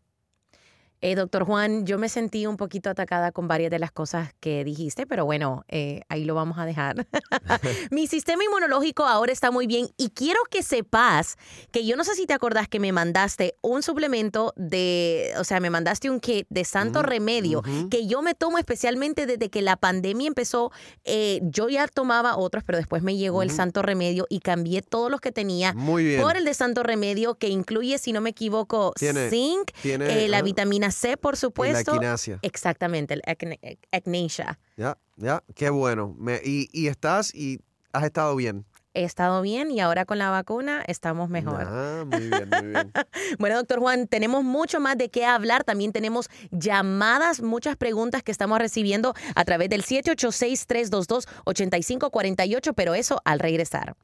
Eh, 1.02 1.16
doctor 1.16 1.46
Juan, 1.46 1.86
yo 1.86 1.98
me 1.98 2.10
sentí 2.10 2.46
un 2.46 2.58
poquito 2.58 2.90
atacada 2.90 3.32
con 3.32 3.48
varias 3.48 3.72
de 3.72 3.80
las 3.80 3.92
cosas 3.92 4.34
que 4.40 4.64
dijiste, 4.64 5.06
pero 5.06 5.26
bueno, 5.26 5.64
eh, 5.68 6.02
ahí 6.10 6.26
lo 6.26 6.36
vamos 6.36 6.58
a 6.58 6.66
dejar. 6.66 7.08
Mi 7.92 8.08
sistema 8.08 8.44
inmunológico 8.44 9.04
ahora 9.06 9.32
está 9.32 9.52
muy 9.52 9.68
bien 9.68 9.90
y 9.98 10.10
quiero 10.10 10.40
que 10.50 10.64
sepas 10.64 11.38
que 11.72 11.86
yo 11.86 11.96
no 11.96 12.04
sé 12.04 12.16
si 12.16 12.26
te 12.26 12.34
acordás 12.34 12.68
que 12.68 12.80
me 12.80 12.92
mandaste 12.92 13.56
un 13.62 13.84
suplemento 13.84 14.54
de, 14.56 15.34
o 15.38 15.44
sea, 15.44 15.60
me 15.60 15.70
mandaste 15.70 16.10
un 16.10 16.20
kit 16.20 16.48
de 16.50 16.66
Santo 16.66 17.02
Remedio 17.02 17.62
que 17.90 18.08
yo 18.08 18.22
me 18.22 18.34
tomo 18.34 18.58
especialmente 18.58 19.26
desde 19.26 19.50
que 19.50 19.62
la 19.62 19.78
pandemia 19.78 20.28
empezó. 20.28 20.72
Eh, 21.06 21.40
yo 21.44 21.70
ya 21.70 21.88
tomaba 21.88 22.38
otros, 22.38 22.64
pero 22.66 22.78
después 22.78 23.04
me 23.04 23.16
llegó 23.16 23.44
el. 23.44 23.50
Santo 23.60 23.82
Remedio 23.82 24.26
y 24.30 24.40
cambié 24.40 24.82
todos 24.82 25.12
los 25.12 25.20
que 25.20 25.32
tenía 25.32 25.74
Muy 25.74 26.04
bien. 26.04 26.22
por 26.22 26.38
el 26.38 26.46
de 26.46 26.54
Santo 26.54 26.82
Remedio 26.82 27.36
que 27.36 27.50
incluye, 27.50 27.98
si 27.98 28.14
no 28.14 28.22
me 28.22 28.30
equivoco, 28.30 28.94
Tiene- 28.98 29.30
zinc, 29.30 29.72
Tiene 29.82 30.26
eh, 30.26 30.28
la 30.30 30.38
ah, 30.38 30.44
vitamina 30.90 30.92
C, 30.92 31.18
por 31.18 31.34
y 31.34 31.36
la 31.36 31.40
supuesto. 31.40 31.92
equinacia. 31.96 32.40
Exactamente, 32.42 33.14
el 33.16 33.22
acne- 33.26 33.60
ecnesia. 33.92 34.60
Ya, 34.78 34.98
ya, 35.18 35.44
qué 35.56 35.70
bueno. 35.70 36.16
Me- 36.18 36.42
y, 36.44 36.70
y 36.72 36.88
estás 36.88 37.34
y 37.34 37.60
has 37.94 38.04
estado 38.04 38.36
bien. 38.36 38.66
He 38.96 39.04
estado 39.04 39.44
bien 39.44 39.70
y 39.70 39.82
ahora 39.82 40.06
con 40.06 40.18
la 40.18 40.32
vacuna 40.32 40.84
estamos 40.88 41.30
mejor. 41.30 41.64
Ah, 41.68 42.04
muy 42.10 42.22
bien, 42.28 42.50
muy 42.50 42.68
bien. 42.72 42.92
Bueno, 43.38 43.58
doctor 43.58 43.80
Juan, 43.80 44.08
tenemos 44.08 44.44
mucho 44.44 44.80
más 44.80 44.98
de 44.98 45.10
qué 45.10 45.26
hablar. 45.26 45.64
También 45.64 45.92
tenemos 45.92 46.28
llamadas, 46.50 47.40
muchas 47.42 47.78
preguntas 47.78 48.24
que 48.24 48.32
estamos 48.32 48.58
recibiendo 48.58 49.14
a 49.36 49.46
través 49.46 49.70
del 49.70 49.84
786-322-8548, 49.84 52.74
pero 52.76 52.96
eso 52.96 53.22
al 53.26 53.40
regresar. 53.40 53.96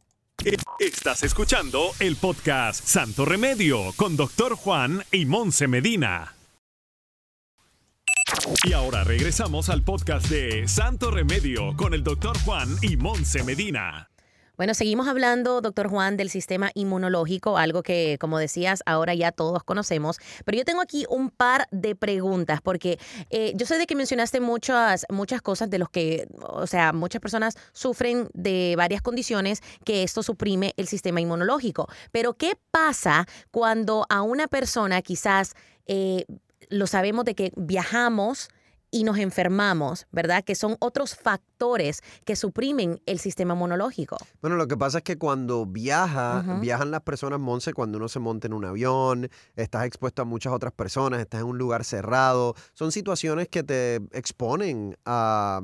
Estás 0.80 1.24
escuchando 1.24 1.90
el 2.00 2.16
podcast 2.18 2.86
Santo 2.86 3.26
Remedio 3.26 3.92
con 3.96 4.16
Doctor 4.16 4.56
Juan 4.56 5.04
y 5.12 5.26
Monse 5.26 5.68
Medina. 5.68 6.35
Y 8.64 8.74
ahora 8.74 9.04
regresamos 9.04 9.70
al 9.70 9.84
podcast 9.84 10.28
de 10.28 10.68
Santo 10.68 11.12
Remedio 11.12 11.76
con 11.78 11.94
el 11.94 12.04
doctor 12.04 12.38
Juan 12.46 12.70
y 12.82 12.98
Monse 12.98 13.44
Medina. 13.44 14.10
Bueno, 14.58 14.74
seguimos 14.74 15.10
hablando, 15.10 15.60
doctor 15.60 15.90
Juan, 15.90 16.16
del 16.16 16.30
sistema 16.30 16.72
inmunológico, 16.76 17.58
algo 17.58 17.84
que, 17.84 18.18
como 18.22 18.40
decías, 18.40 18.84
ahora 18.86 19.14
ya 19.14 19.34
todos 19.34 19.64
conocemos. 19.64 20.18
Pero 20.46 20.58
yo 20.58 20.64
tengo 20.64 20.82
aquí 20.82 21.06
un 21.10 21.30
par 21.30 21.68
de 21.72 21.94
preguntas, 21.96 22.62
porque 22.62 22.98
eh, 23.30 23.52
yo 23.56 23.66
sé 23.66 23.78
de 23.78 23.86
que 23.86 23.96
mencionaste 23.96 24.40
muchas, 24.40 25.06
muchas 25.10 25.42
cosas 25.42 25.70
de 25.70 25.80
los 25.80 25.90
que, 25.90 26.28
o 26.40 26.68
sea, 26.68 26.94
muchas 26.94 27.22
personas 27.22 27.58
sufren 27.74 28.30
de 28.34 28.76
varias 28.78 29.02
condiciones 29.02 29.62
que 29.84 30.04
esto 30.04 30.24
suprime 30.24 30.74
el 30.78 30.88
sistema 30.88 31.20
inmunológico. 31.20 31.90
Pero, 32.14 32.36
¿qué 32.36 32.54
pasa 32.72 33.28
cuando 33.52 34.06
a 34.10 34.22
una 34.22 34.48
persona 34.48 35.02
quizás 35.02 35.54
eh, 35.88 36.26
lo 36.70 36.88
sabemos 36.88 37.26
de 37.26 37.36
que 37.36 37.52
viajamos? 37.56 38.50
y 38.96 39.04
nos 39.04 39.18
enfermamos, 39.18 40.08
¿verdad? 40.14 40.46
Que 40.46 40.56
son 40.56 40.78
otros 40.80 41.16
factores 41.16 42.02
que 42.24 42.38
suprimen 42.38 43.02
el 43.06 43.20
sistema 43.20 43.54
inmunológico. 43.54 44.16
Bueno, 44.42 44.56
lo 44.56 44.70
que 44.70 44.78
pasa 44.78 45.00
es 45.00 45.04
que 45.04 45.18
cuando 45.18 45.66
viaja, 45.66 46.60
viajan 46.62 46.92
las 46.92 47.02
personas, 47.02 47.42
Monse, 47.42 47.74
cuando 47.74 47.98
uno 47.98 48.08
se 48.08 48.20
monta 48.20 48.48
en 48.48 48.54
un 48.54 48.64
avión, 48.64 49.30
estás 49.58 49.86
expuesto 49.86 50.22
a 50.22 50.26
muchas 50.26 50.54
otras 50.54 50.72
personas, 50.72 51.20
estás 51.20 51.42
en 51.42 51.48
un 51.48 51.58
lugar 51.58 51.84
cerrado, 51.84 52.56
son 52.74 52.94
situaciones 52.94 53.50
que 53.50 53.64
te 53.64 53.96
exponen 54.14 54.96
a, 55.04 55.62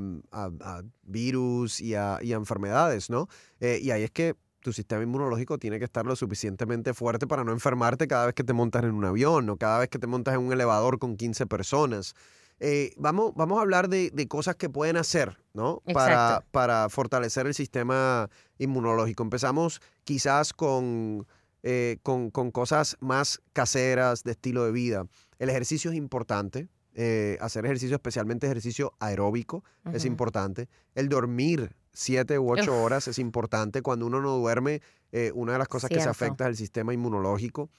virus 1.03 1.79
y 1.79 1.96
a, 1.96 2.20
enfermedades, 2.22 3.10
¿no? 3.10 3.29
Eh, 3.62 3.79
y 3.81 3.91
ahí 3.91 4.03
es 4.03 4.12
que 4.12 4.36
tu 4.62 4.74
sistema 4.74 5.03
inmunológico 5.03 5.58
tiene 5.58 5.80
que 5.80 5.86
estar 5.86 6.06
lo 6.06 6.15
suficientemente 6.15 6.94
fuerte 6.94 7.27
para 7.27 7.44
no 7.44 7.51
enfermarte 7.51 8.08
cada 8.08 8.27
vez 8.27 8.36
que 8.36 8.44
te 8.44 8.53
montas 8.53 8.84
en 8.84 8.91
un 8.91 9.06
avión 9.06 9.50
o 9.50 9.58
cada 9.58 9.80
vez 9.80 9.89
que 9.89 10.00
te 10.00 10.08
montas 10.08 10.36
en 10.36 10.41
un 10.41 10.53
elevador 10.53 11.00
con 11.00 11.18
15 11.18 11.48
personas. 11.48 12.15
Eh, 12.63 12.94
vamos, 12.96 13.34
vamos 13.36 13.58
a 13.58 13.62
hablar 13.62 13.89
de, 13.89 14.12
cosas 14.27 14.56
que 14.56 14.70
pueden 14.70 14.96
hacer, 14.96 15.36
¿no? 15.53 15.82
Para, 15.94 16.46
para, 16.51 16.89
fortalecer 16.89 17.48
el 17.48 17.56
sistema 17.56 18.30
inmunológico. 18.60 19.24
Empezamos 19.24 19.82
quizás 20.03 20.53
con, 20.53 21.25
eh, 21.63 21.98
con, 22.03 22.30
cosas 22.30 22.98
más 23.00 23.41
caseras 23.53 24.24
de 24.24 24.32
estilo 24.32 24.63
de 24.63 24.72
vida. 24.72 25.06
El 25.39 25.50
ejercicio 25.50 25.89
es 25.91 25.98
importante. 25.98 26.70
Eh, 26.94 27.38
hacer 27.39 27.65
ejercicio, 27.65 27.96
especialmente 27.96 28.46
ejercicio 28.46 28.94
aeróbico, 29.00 29.63
es 29.94 30.06
importante. 30.06 30.68
El 30.94 31.08
dormir 31.08 31.75
siete 31.93 32.39
u 32.39 32.51
ocho 32.51 32.81
horas 32.81 33.07
es 33.07 33.19
importante. 33.19 33.81
Cuando 33.81 34.05
uno 34.05 34.21
no 34.21 34.38
duerme, 34.38 34.81
una 35.33 35.53
de 35.53 35.57
las 35.60 35.67
cosas 35.67 35.89
que 35.89 36.01
se 36.01 36.10
afecta 36.10 36.45
es 36.45 36.50
el 36.50 36.57
sistema 36.57 36.93
inmunológico. 36.93 37.69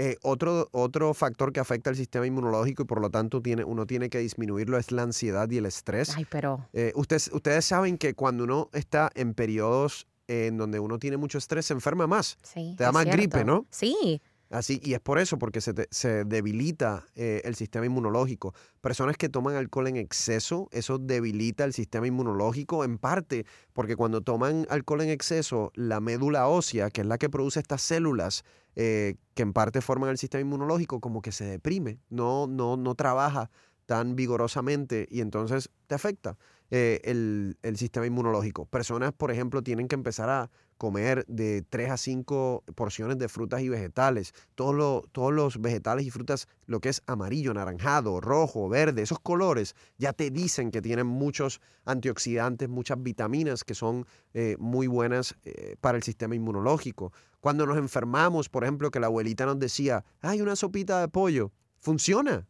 Eh, 0.00 0.16
otro, 0.22 0.68
otro 0.70 1.12
factor 1.12 1.52
que 1.52 1.58
afecta 1.58 1.90
al 1.90 1.96
sistema 1.96 2.24
inmunológico 2.24 2.84
y 2.84 2.86
por 2.86 3.00
lo 3.00 3.10
tanto 3.10 3.42
tiene, 3.42 3.64
uno 3.64 3.84
tiene 3.84 4.08
que 4.08 4.18
disminuirlo 4.18 4.78
es 4.78 4.92
la 4.92 5.02
ansiedad 5.02 5.50
y 5.50 5.56
el 5.56 5.66
estrés. 5.66 6.16
Ay, 6.16 6.24
pero... 6.30 6.68
Eh, 6.72 6.92
ustedes, 6.94 7.28
ustedes 7.32 7.64
saben 7.64 7.98
que 7.98 8.14
cuando 8.14 8.44
uno 8.44 8.70
está 8.72 9.10
en 9.16 9.34
periodos 9.34 10.06
en 10.28 10.56
donde 10.56 10.78
uno 10.78 11.00
tiene 11.00 11.16
mucho 11.16 11.38
estrés, 11.38 11.66
se 11.66 11.72
enferma 11.72 12.06
más. 12.06 12.38
Sí, 12.44 12.76
Te 12.78 12.84
da 12.84 12.92
más 12.92 13.06
gripe, 13.06 13.44
¿no? 13.44 13.66
Sí. 13.70 14.22
Así, 14.50 14.80
y 14.82 14.94
es 14.94 15.00
por 15.00 15.18
eso, 15.18 15.38
porque 15.38 15.60
se, 15.60 15.74
se 15.90 16.24
debilita 16.24 17.06
eh, 17.14 17.42
el 17.44 17.54
sistema 17.54 17.84
inmunológico. 17.84 18.54
Personas 18.80 19.18
que 19.18 19.28
toman 19.28 19.56
alcohol 19.56 19.88
en 19.88 19.96
exceso, 19.96 20.68
eso 20.72 20.98
debilita 20.98 21.64
el 21.64 21.74
sistema 21.74 22.06
inmunológico 22.06 22.82
en 22.82 22.96
parte, 22.96 23.44
porque 23.74 23.94
cuando 23.94 24.22
toman 24.22 24.66
alcohol 24.70 25.02
en 25.02 25.10
exceso, 25.10 25.70
la 25.74 26.00
médula 26.00 26.48
ósea, 26.48 26.88
que 26.88 27.02
es 27.02 27.06
la 27.06 27.18
que 27.18 27.28
produce 27.28 27.60
estas 27.60 27.82
células 27.82 28.42
eh, 28.74 29.16
que 29.34 29.42
en 29.42 29.52
parte 29.52 29.82
forman 29.82 30.08
el 30.10 30.18
sistema 30.18 30.40
inmunológico, 30.40 31.00
como 31.00 31.20
que 31.20 31.32
se 31.32 31.44
deprime, 31.44 31.98
no, 32.08 32.46
no, 32.46 32.78
no 32.78 32.94
trabaja 32.94 33.50
tan 33.84 34.16
vigorosamente 34.16 35.06
y 35.10 35.20
entonces 35.20 35.70
te 35.86 35.94
afecta 35.94 36.38
eh, 36.70 37.00
el, 37.04 37.56
el, 37.62 37.76
sistema 37.76 38.06
inmunológico. 38.06 38.66
Personas, 38.66 39.12
por 39.12 39.30
ejemplo, 39.30 39.62
tienen 39.62 39.88
que 39.88 39.94
empezar 39.94 40.28
a 40.28 40.50
comer 40.78 41.26
de 41.26 41.62
3 41.62 41.90
a 41.90 41.96
5 41.96 42.64
porciones 42.74 43.18
de 43.18 43.28
frutas 43.28 43.60
y 43.60 43.68
vegetales. 43.68 44.32
Todos, 44.54 45.04
todos 45.12 45.32
los 45.32 45.60
vegetales 45.60 46.06
y 46.06 46.10
frutas, 46.10 46.48
lo 46.66 46.80
que 46.80 46.88
es 46.88 47.02
amarillo, 47.06 47.52
naranjado, 47.52 48.20
rojo, 48.20 48.68
verde, 48.68 49.02
esos 49.02 49.18
colores 49.20 49.74
ya 49.98 50.12
te 50.12 50.30
dicen 50.30 50.70
que 50.70 50.80
tienen 50.80 51.06
muchos 51.06 51.60
antioxidantes, 51.84 52.68
muchas 52.68 53.02
vitaminas 53.02 53.64
que 53.64 53.74
son 53.74 54.06
eh, 54.34 54.56
muy 54.58 54.86
buenas 54.86 55.36
eh, 55.44 55.76
para 55.80 55.98
el 55.98 56.04
sistema 56.04 56.34
inmunológico. 56.34 57.12
Cuando 57.40 57.66
nos 57.66 57.76
enfermamos, 57.76 58.48
por 58.48 58.64
ejemplo, 58.64 58.90
que 58.90 59.00
la 59.00 59.06
abuelita 59.08 59.46
nos 59.46 59.58
decía, 59.58 60.04
hay 60.20 60.40
una 60.40 60.56
sopita 60.56 61.00
de 61.00 61.08
pollo, 61.08 61.52
funciona. 61.80 62.46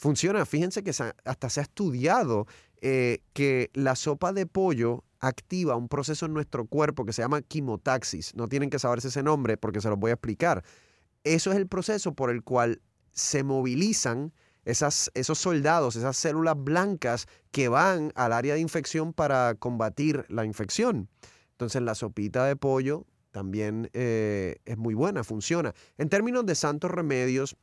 Funciona. 0.00 0.46
Fíjense 0.46 0.82
que 0.82 0.92
hasta 1.26 1.50
se 1.50 1.60
ha 1.60 1.62
estudiado 1.62 2.46
eh, 2.80 3.18
que 3.34 3.70
la 3.74 3.94
sopa 3.96 4.32
de 4.32 4.46
pollo 4.46 5.04
activa 5.18 5.76
un 5.76 5.88
proceso 5.88 6.24
en 6.24 6.32
nuestro 6.32 6.64
cuerpo 6.64 7.04
que 7.04 7.12
se 7.12 7.20
llama 7.20 7.42
quimotaxis. 7.42 8.34
No 8.34 8.48
tienen 8.48 8.70
que 8.70 8.78
saberse 8.78 9.08
ese 9.08 9.22
nombre 9.22 9.58
porque 9.58 9.82
se 9.82 9.90
los 9.90 9.98
voy 9.98 10.10
a 10.10 10.14
explicar. 10.14 10.64
Eso 11.22 11.50
es 11.50 11.58
el 11.58 11.66
proceso 11.66 12.14
por 12.14 12.30
el 12.30 12.42
cual 12.42 12.80
se 13.12 13.42
movilizan 13.42 14.32
esos 14.64 15.10
soldados, 15.38 15.96
esas 15.96 16.16
células 16.16 16.54
blancas 16.56 17.26
que 17.50 17.68
van 17.68 18.10
al 18.14 18.32
área 18.32 18.54
de 18.54 18.60
infección 18.60 19.12
para 19.12 19.54
combatir 19.56 20.24
la 20.30 20.46
infección. 20.46 21.10
Entonces 21.50 21.82
la 21.82 21.94
sopita 21.94 22.46
de 22.46 22.56
pollo 22.56 23.04
también 23.32 23.90
eh, 23.92 24.60
es 24.64 24.78
muy 24.78 24.94
buena, 24.94 25.24
funciona. 25.24 25.74
En 25.98 26.08
términos 26.08 26.46
de 26.46 26.54
santos 26.54 26.90
remedios, 26.90 27.58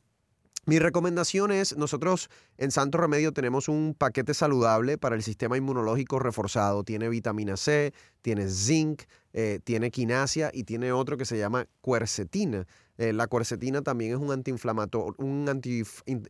mi 0.68 0.78
recomendación 0.78 1.50
es, 1.50 1.78
nosotros 1.78 2.28
en 2.58 2.70
Santo 2.70 2.98
Remedio 2.98 3.32
tenemos 3.32 3.68
un 3.68 3.94
paquete 3.96 4.34
saludable 4.34 4.98
para 4.98 5.16
el 5.16 5.22
sistema 5.22 5.56
inmunológico 5.56 6.18
reforzado. 6.18 6.84
Tiene 6.84 7.08
vitamina 7.08 7.56
C, 7.56 7.94
tiene 8.20 8.50
zinc, 8.50 9.04
eh, 9.40 9.60
tiene 9.62 9.92
quinasia 9.92 10.50
y 10.52 10.64
tiene 10.64 10.90
otro 10.90 11.16
que 11.16 11.24
se 11.24 11.38
llama 11.38 11.68
cuercetina. 11.80 12.66
Eh, 12.98 13.12
la 13.12 13.28
cuercetina 13.28 13.82
también 13.82 14.10
es 14.10 14.18
un 14.18 14.32
antiinflamatorio, 14.32 15.14
un 15.18 15.48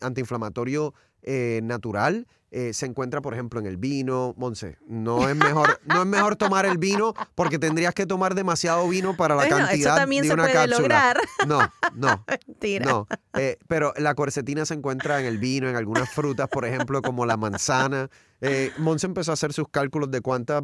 antiinflamatorio 0.02 0.92
eh, 1.22 1.60
natural. 1.64 2.26
Eh, 2.50 2.72
se 2.72 2.86
encuentra, 2.86 3.20
por 3.20 3.34
ejemplo, 3.34 3.60
en 3.60 3.66
el 3.66 3.76
vino. 3.76 4.34
Monse, 4.38 4.78
no 4.86 5.28
es 5.28 5.36
mejor, 5.36 5.80
no 5.86 6.00
es 6.00 6.06
mejor 6.06 6.36
tomar 6.36 6.64
el 6.64 6.78
vino 6.78 7.12
porque 7.34 7.58
tendrías 7.58 7.92
que 7.92 8.06
tomar 8.06 8.34
demasiado 8.34 8.88
vino 8.88 9.16
para 9.16 9.34
la 9.34 9.48
cantidad 9.48 9.94
eso 9.94 9.94
también 9.94 10.22
de 10.22 10.28
se 10.28 10.34
una 10.34 10.44
puede 10.44 10.54
cápsula. 10.54 10.78
Lograr. 10.78 11.20
No, 11.46 11.60
no. 11.94 12.24
Mentira. 12.46 12.86
No. 12.86 13.06
pero 13.66 13.92
la 13.96 14.14
cuercetina 14.14 14.64
se 14.66 14.74
encuentra 14.74 15.20
en 15.20 15.26
el 15.26 15.38
vino, 15.38 15.68
en 15.68 15.76
algunas 15.76 16.10
frutas, 16.10 16.48
por 16.48 16.64
ejemplo, 16.64 17.02
como 17.02 17.26
la 17.26 17.36
manzana. 17.36 18.10
Eh, 18.40 18.70
Monse 18.78 19.06
empezó 19.06 19.32
a 19.32 19.34
hacer 19.34 19.52
sus 19.52 19.68
cálculos 19.68 20.10
de 20.10 20.20
cuántas 20.20 20.62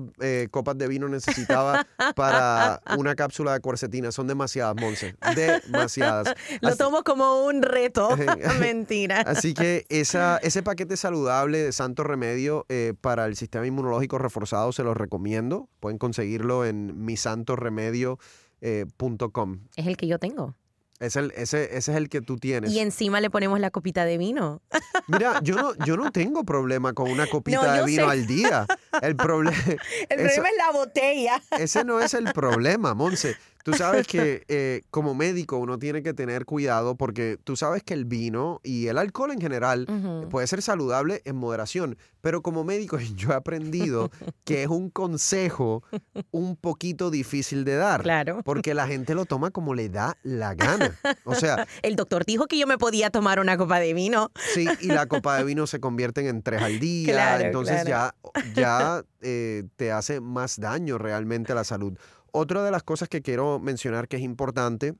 copas 0.51 0.79
de 0.79 0.89
vino 0.89 1.09
necesitaba 1.09 1.87
para 2.15 2.34
una 2.99 3.15
cápsula 3.15 3.55
de 3.55 3.61
cuercetina. 3.61 4.13
Son 4.13 4.27
demasiadas, 4.27 4.77
Monse. 4.81 5.17
Demasiadas. 5.35 6.35
Lo 6.61 6.77
tomo 6.77 7.03
como 7.03 7.45
un 7.45 7.63
reto. 7.63 8.17
Mentira. 8.61 9.21
Así 9.21 9.55
que 9.55 9.87
esa, 9.89 10.39
ese 10.39 10.63
paquete 10.63 10.97
saludable 10.97 11.59
de 11.59 11.73
Santo 11.73 12.05
Remedio 12.05 12.67
eh, 12.69 12.95
para 13.01 13.27
el 13.27 13.37
sistema 13.37 13.67
inmunológico 13.67 14.19
reforzado 14.19 14.73
se 14.73 14.83
los 14.83 14.97
recomiendo. 14.97 15.69
Pueden 15.81 15.99
conseguirlo 15.99 16.65
en 16.65 17.05
misantoremedio.com. 17.05 19.59
es 19.77 19.87
el 19.87 19.97
que 19.97 20.07
yo 20.07 20.19
tengo. 20.19 20.55
Es 21.01 21.17
el, 21.17 21.33
ese, 21.33 21.77
ese 21.77 21.91
es 21.93 21.97
el 21.97 22.09
que 22.09 22.21
tú 22.21 22.37
tienes. 22.37 22.71
Y 22.71 22.79
encima 22.79 23.21
le 23.21 23.29
ponemos 23.29 23.59
la 23.59 23.71
copita 23.71 24.05
de 24.05 24.17
vino. 24.17 24.63
Mira, 25.09 25.41
yo 25.43 25.57
no, 25.57 25.75
yo 25.85 25.97
no 25.97 26.13
tengo 26.13 26.45
problema 26.45 26.93
con 26.93 27.11
una 27.11 27.27
copita 27.27 27.73
de 27.73 27.85
vino 27.85 28.09
al 28.09 28.27
día. 28.27 28.67
El, 29.03 29.17
problema 29.17 29.57
el 30.09 30.17
problema 30.17 30.49
es 30.49 30.57
la 30.57 30.71
botella. 30.73 31.43
Ese 31.59 31.85
no 31.85 32.01
es 32.01 32.15
el 32.15 32.33
problema, 32.33 32.95
Monse. 32.95 33.37
Tú 33.65 33.73
sabes 33.73 34.07
que 34.07 34.45
eh, 34.49 34.83
como 34.91 35.15
médico 35.15 35.57
uno 35.57 35.79
tiene 35.79 36.03
que 36.03 36.13
tener 36.13 36.45
cuidado 36.45 36.97
porque 36.97 37.39
tú 37.43 37.57
sabes 37.57 37.83
que 37.83 37.95
el 37.95 38.05
vino 38.05 38.61
y 38.63 38.89
el 38.89 38.99
alcohol 38.99 39.33
en 39.33 39.41
general 39.41 39.87
puede 40.31 40.47
ser 40.47 40.61
saludable 40.61 41.23
en 41.25 41.37
moderación, 41.37 41.97
pero 42.21 42.43
como 42.43 42.63
médico 42.63 42.99
yo 43.17 43.31
he 43.31 43.35
aprendido 43.35 44.11
que 44.45 44.63
es 44.63 44.69
un 44.69 44.91
consejo 44.91 45.83
un 46.31 46.57
poquito 46.57 47.11
difícil 47.11 47.65
de 47.65 47.77
dar. 47.77 48.03
Claro. 48.03 48.43
Porque 48.45 48.75
la 48.75 48.87
gente 48.87 49.15
lo 49.15 49.25
toma 49.25 49.51
como 49.51 49.75
le 49.75 49.89
da 49.89 50.19
la 50.23 50.55
gana. 50.55 50.95
O 51.25 51.35
sea... 51.35 51.67
El 51.83 51.97
doctor 51.97 52.27
dijo 52.27 52.47
que 52.47 52.59
yo 52.59 52.67
me 52.67 52.77
podía 52.77 53.09
tomar 53.09 53.41
una 53.41 53.57
copa 53.57 53.81
de 53.81 53.95
vino. 53.95 54.31
Sí, 54.53 54.69
y 54.83 54.89
la 54.89 55.07
copa 55.07 55.39
de 55.39 55.45
vino 55.45 55.67
se 55.67 55.81
convierte 55.81 56.29
en 56.29 56.43
tres 56.43 56.61
al 56.61 56.79
día. 56.81 57.41
entonces 57.41 57.87
ya, 57.87 58.15
ya 58.55 59.03
eh, 59.23 59.65
te 59.77 59.91
hace 59.91 60.21
más 60.21 60.61
daño 60.61 60.99
realmente 60.99 61.53
a 61.53 61.55
la 61.55 61.65
salud. 61.65 61.99
Otra 62.37 62.65
de 62.65 62.73
las 62.73 62.83
cosas 62.83 63.09
que 63.09 63.23
quiero 63.23 63.61
mencionar 63.61 64.09
que 64.09 64.17
es 64.17 64.23
importante, 64.25 64.97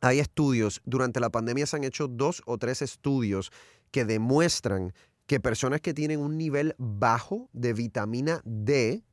hay 0.00 0.18
estudios, 0.18 0.82
durante 0.84 1.20
la 1.20 1.30
pandemia 1.30 1.64
se 1.64 1.76
han 1.76 1.84
hecho 1.84 2.08
dos 2.08 2.42
o 2.44 2.58
tres 2.58 2.82
estudios 2.82 3.52
que 3.92 4.04
demuestran 4.04 4.92
que 5.28 5.38
personas 5.38 5.80
que 5.80 5.94
tienen 5.94 6.18
un 6.18 6.36
nivel 6.36 6.74
bajo 6.76 7.48
de 7.52 7.72
vitamina 7.72 8.40
D 8.44 9.04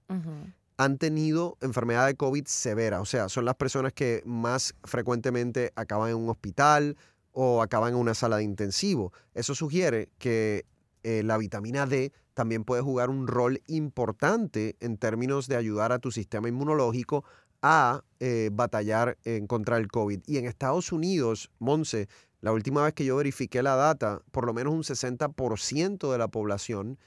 han 0.78 0.98
tenido 0.98 1.60
enfermedad 1.62 2.08
de 2.08 2.16
COVID 2.16 2.48
severa. 2.48 3.02
O 3.02 3.06
sea, 3.06 3.30
son 3.30 3.46
las 3.46 3.54
personas 3.54 3.94
que 3.94 4.24
más 4.26 4.74
frecuentemente 4.84 5.72
acaban 5.76 6.10
en 6.10 6.16
un 6.16 6.30
hospital 6.30 6.98
o 7.34 7.62
acaban 7.62 7.94
en 7.94 8.00
una 8.00 8.16
sala 8.16 8.38
de 8.38 8.46
intensivo. 8.46 9.14
Eso 9.36 9.54
sugiere 9.54 10.10
que 10.18 10.66
eh, 11.04 11.22
la 11.22 11.38
vitamina 11.38 11.86
D 11.86 12.14
también 12.34 12.64
puede 12.64 12.82
jugar 12.82 13.10
un 13.10 13.28
rol 13.28 13.62
importante 13.68 14.76
en 14.80 14.98
términos 14.98 15.48
de 15.48 15.56
ayudar 15.56 15.92
a 15.92 16.00
tu 16.00 16.12
sistema 16.12 16.48
inmunológico 16.50 17.24
a 17.64 18.04
eh, 18.20 18.52
batallar 18.54 19.18
contra 19.48 19.78
del 19.78 19.88
COVID. 19.88 20.22
Y 20.28 20.38
en 20.38 20.46
Estados 20.46 20.92
Unidos, 20.92 21.50
Monse, 21.58 22.08
la 22.42 22.52
última 22.52 22.84
vez 22.84 22.94
que 22.94 23.06
yo 23.06 23.16
verifiqué 23.16 23.64
la 23.64 23.76
data, 23.76 24.22
por 24.32 24.46
lo 24.46 24.54
menos 24.54 24.74
un 24.74 24.84
60% 24.84 26.12
de 26.12 26.18
la 26.18 26.28
población 26.28 27.00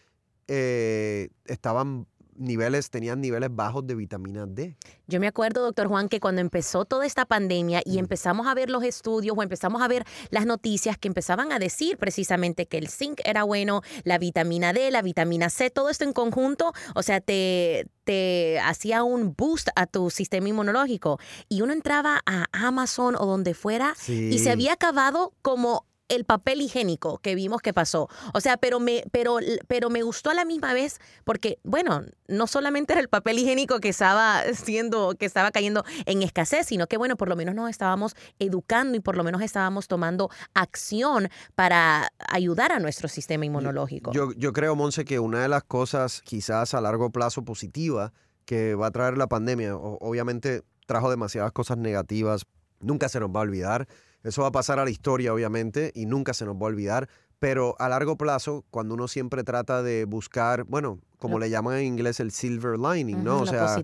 eh, 0.48 1.28
estaban 1.44 2.06
niveles, 2.38 2.90
tenían 2.90 3.21
niveles 3.21 3.49
bajos 3.52 3.87
de 3.87 3.95
vitamina 3.95 4.47
D. 4.47 4.76
Yo 5.07 5.21
me 5.21 5.26
acuerdo, 5.26 5.62
doctor 5.62 5.88
Juan, 5.88 6.09
que 6.09 6.21
cuando 6.21 6.40
empezó 6.40 6.85
toda 6.85 7.07
esta 7.07 7.25
pandemia 7.25 7.83
y 7.85 7.99
empezamos 7.99 8.47
a 8.47 8.55
ver 8.55 8.71
los 8.71 8.85
estudios 8.85 9.37
o 9.37 9.43
empezamos 9.43 9.83
a 9.83 9.88
ver 9.88 10.05
las 10.31 10.47
noticias 10.47 10.99
que 10.99 11.09
empezaban 11.09 11.52
a 11.52 11.59
decir 11.59 11.97
precisamente 11.97 12.66
que 12.66 12.78
el 12.78 12.88
zinc 12.88 13.21
era 13.25 13.45
bueno, 13.45 13.83
la 14.05 14.19
vitamina 14.19 14.73
D, 14.73 14.90
la 14.90 15.02
vitamina 15.02 15.50
C, 15.50 15.71
todo 15.71 15.90
esto 15.90 16.05
en 16.05 16.12
conjunto, 16.12 16.73
o 16.95 17.02
sea, 17.02 17.21
te, 17.21 17.87
te 18.05 18.61
hacía 18.61 19.02
un 19.02 19.35
boost 19.37 19.69
a 19.75 19.87
tu 19.87 20.11
sistema 20.11 20.49
inmunológico. 20.49 21.19
Y 21.49 21.62
uno 21.62 21.73
entraba 21.73 22.21
a 22.26 22.47
Amazon 22.52 23.16
o 23.16 23.26
donde 23.26 23.55
fuera 23.55 23.95
y 24.09 24.38
se 24.38 24.50
había 24.50 24.75
acabado 24.75 25.33
como 25.43 25.86
el 26.08 26.25
papel 26.25 26.60
higiénico 26.60 27.18
que 27.18 27.34
vimos 27.34 27.60
que 27.62 27.72
pasó. 27.72 28.08
O 28.34 28.40
sea, 28.40 28.56
pero 28.56 28.80
me, 28.80 29.04
pero, 29.10 29.38
pero 29.66 29.90
me 29.90 30.02
gustó 30.02 30.30
a 30.30 30.34
la 30.34 30.44
misma 30.44 30.72
vez 30.72 30.98
porque, 31.25 31.58
bueno, 31.64 32.02
no 32.28 32.46
solamente 32.46 32.92
era 32.92 33.00
el 33.00 33.08
papel 33.08 33.38
higiénico 33.38 33.80
que 33.80 33.88
estaba 33.88 34.42
siendo, 34.54 35.14
que 35.14 35.26
estaba 35.26 35.50
cayendo 35.50 35.84
en 36.04 36.22
escasez, 36.22 36.66
sino 36.66 36.86
que, 36.86 36.96
bueno, 36.96 37.16
por 37.16 37.28
lo 37.28 37.36
menos 37.36 37.54
nos 37.54 37.70
estábamos 37.70 38.14
educando 38.38 38.96
y 38.96 39.00
por 39.00 39.16
lo 39.16 39.25
menos 39.25 39.42
estábamos 39.42 39.88
tomando 39.88 40.30
acción 40.54 41.28
para 41.54 42.12
ayudar 42.28 42.72
a 42.72 42.78
nuestro 42.78 43.08
sistema 43.08 43.44
inmunológico. 43.44 44.12
Yo, 44.12 44.32
yo 44.32 44.52
creo, 44.52 44.76
Monse, 44.76 45.04
que 45.04 45.18
una 45.18 45.42
de 45.42 45.48
las 45.48 45.64
cosas 45.64 46.22
quizás 46.22 46.75
a 46.75 46.80
largo 46.80 47.10
plazo 47.10 47.44
positiva 47.44 48.12
que 48.44 48.75
va 48.75 48.86
a 48.86 48.90
traer 48.90 49.18
la 49.18 49.26
pandemia, 49.26 49.76
obviamente 49.76 50.62
trajo 50.86 51.10
demasiadas 51.10 51.50
cosas 51.52 51.78
negativas, 51.78 52.46
nunca 52.80 53.08
se 53.08 53.18
nos 53.18 53.30
va 53.30 53.40
a 53.40 53.42
olvidar 53.42 53.88
eso 54.28 54.42
va 54.42 54.49
a 54.49 54.52
pasar 54.52 54.78
a 54.78 54.85
la 54.85 54.90
historia, 54.90 55.33
obviamente, 55.33 55.92
y 55.95 56.06
nunca 56.06 56.35
se 56.35 56.45
nos 56.45 56.56
va 56.56 56.62
a 56.62 56.64
olvidar. 56.66 57.09
Pero 57.38 57.76
a 57.78 57.88
largo 57.88 58.16
plazo, 58.16 58.64
cuando 58.71 58.95
uno 58.95 59.09
siempre 59.09 59.45
trata 59.45 59.83
de 59.83 60.04
buscar, 60.06 60.64
bueno, 60.64 60.99
como 61.18 61.38
le 61.38 61.50
llaman 61.50 61.78
en 61.78 61.85
inglés 61.85 62.18
el 62.18 62.30
silver 62.30 62.78
lining, 62.78 63.23
¿no? 63.23 63.40
o 63.40 63.47
sea, 63.47 63.76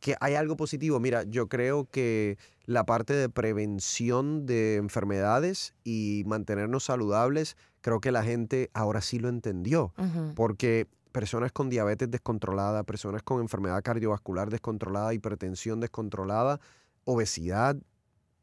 que 0.00 0.16
hay 0.20 0.34
algo 0.34 0.56
positivo. 0.56 1.00
Mira, 1.00 1.24
yo 1.24 1.48
creo 1.48 1.88
que 1.90 2.38
la 2.64 2.84
parte 2.84 3.12
de 3.12 3.28
prevención 3.28 4.46
de 4.46 4.76
enfermedades 4.76 5.74
y 5.84 6.22
mantenernos 6.26 6.84
saludables, 6.84 7.56
creo 7.80 8.00
que 8.00 8.12
la 8.12 8.22
gente 8.22 8.70
ahora 8.72 9.00
sí 9.00 9.18
lo 9.18 9.28
entendió. 9.28 9.92
Porque 10.36 10.86
personas 11.10 11.52
con 11.52 11.68
diabetes 11.68 12.10
descontrolada, 12.10 12.84
personas 12.84 13.22
con 13.22 13.40
enfermedad 13.40 13.82
cardiovascular 13.82 14.48
descontrolada, 14.48 15.12
hipertensión 15.12 15.80
descontrolada, 15.80 16.60
obesidad, 17.04 17.76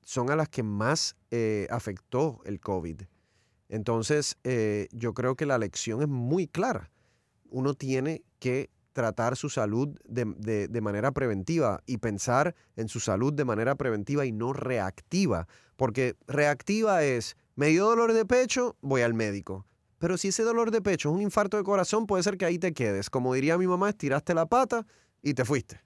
son 0.04 0.32
a 0.32 0.36
las 0.36 0.50
que 0.50 0.64
más 0.64 1.16
eh, 1.32 1.68
afectó 1.70 2.42
el 2.46 2.60
COVID. 2.60 3.02
Entonces, 3.70 4.38
eh, 4.44 4.88
yo 4.92 5.14
creo 5.14 5.36
que 5.36 5.46
la 5.46 5.58
lección 5.58 6.02
es 6.02 6.08
muy 6.08 6.48
clara. 6.48 6.90
Uno 7.50 7.74
tiene 7.76 8.24
que 8.40 8.70
tratar 8.94 9.38
su 9.38 9.50
salud 9.50 9.98
de, 10.04 10.82
manera 10.82 11.12
preventiva 11.12 11.82
y 11.86 11.98
pensar 11.98 12.56
en 12.76 12.90
su 12.90 13.00
salud 13.00 13.34
de 13.34 13.46
manera 13.46 13.76
preventiva 13.76 14.26
y 14.26 14.32
no 14.32 14.52
reactiva. 14.54 15.48
Porque 15.78 16.16
reactiva 16.28 17.04
es, 17.04 17.38
me 17.56 17.68
dio 17.68 17.86
dolor 17.86 18.14
de 18.14 18.26
pecho, 18.26 18.76
voy 18.82 19.02
al 19.04 19.14
médico. 19.14 19.66
Pero 20.00 20.18
si 20.18 20.30
ese 20.30 20.44
dolor 20.44 20.72
de 20.72 20.82
pecho 20.82 21.10
es 21.10 21.16
un 21.16 21.22
infarto 21.22 21.58
de 21.58 21.64
corazón, 21.64 22.08
puede 22.08 22.24
ser 22.24 22.38
que 22.38 22.46
ahí 22.46 22.58
te 22.58 22.74
quedes. 22.74 23.10
Como 23.10 23.34
diría 23.34 23.58
mi 23.58 23.68
mamá, 23.68 23.90
estiraste 23.90 24.34
la 24.34 24.48
pata 24.48 24.86
y 25.22 25.34
te 25.34 25.46
fuiste. 25.46 25.80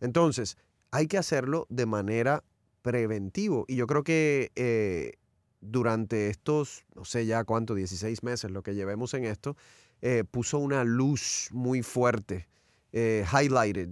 Entonces, 0.00 0.56
hay 0.92 1.08
que 1.08 1.18
hacerlo 1.18 1.66
de 1.68 1.84
manera 1.84 2.44
preventivo. 2.88 3.66
Y 3.68 3.76
yo 3.76 3.86
creo 3.86 4.02
que 4.02 4.50
eh, 4.56 5.18
durante 5.60 6.30
estos, 6.30 6.86
no 6.94 7.04
sé 7.04 7.26
ya 7.26 7.44
cuánto, 7.44 7.74
16 7.74 8.22
meses, 8.22 8.50
lo 8.50 8.62
que 8.62 8.74
llevemos 8.74 9.12
en 9.12 9.26
esto, 9.26 9.58
eh, 10.00 10.24
puso 10.24 10.58
una 10.58 10.84
luz 10.84 11.50
muy 11.52 11.82
fuerte, 11.82 12.48
eh, 12.92 13.26
highlighted 13.30 13.90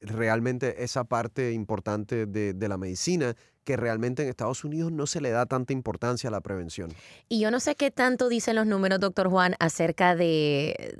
realmente 0.00 0.82
esa 0.82 1.04
parte 1.04 1.52
importante 1.52 2.26
de, 2.26 2.54
de 2.54 2.68
la 2.68 2.76
medicina 2.76 3.36
que 3.64 3.76
realmente 3.76 4.22
en 4.22 4.28
Estados 4.28 4.64
Unidos 4.64 4.92
no 4.92 5.06
se 5.06 5.20
le 5.20 5.30
da 5.30 5.46
tanta 5.46 5.72
importancia 5.72 6.28
a 6.28 6.30
la 6.30 6.40
prevención. 6.40 6.92
Y 7.28 7.40
yo 7.40 7.50
no 7.50 7.60
sé 7.60 7.76
qué 7.76 7.90
tanto 7.90 8.28
dicen 8.28 8.56
los 8.56 8.66
números, 8.66 9.00
doctor 9.00 9.28
Juan, 9.28 9.54
acerca 9.58 10.14
de, 10.16 10.94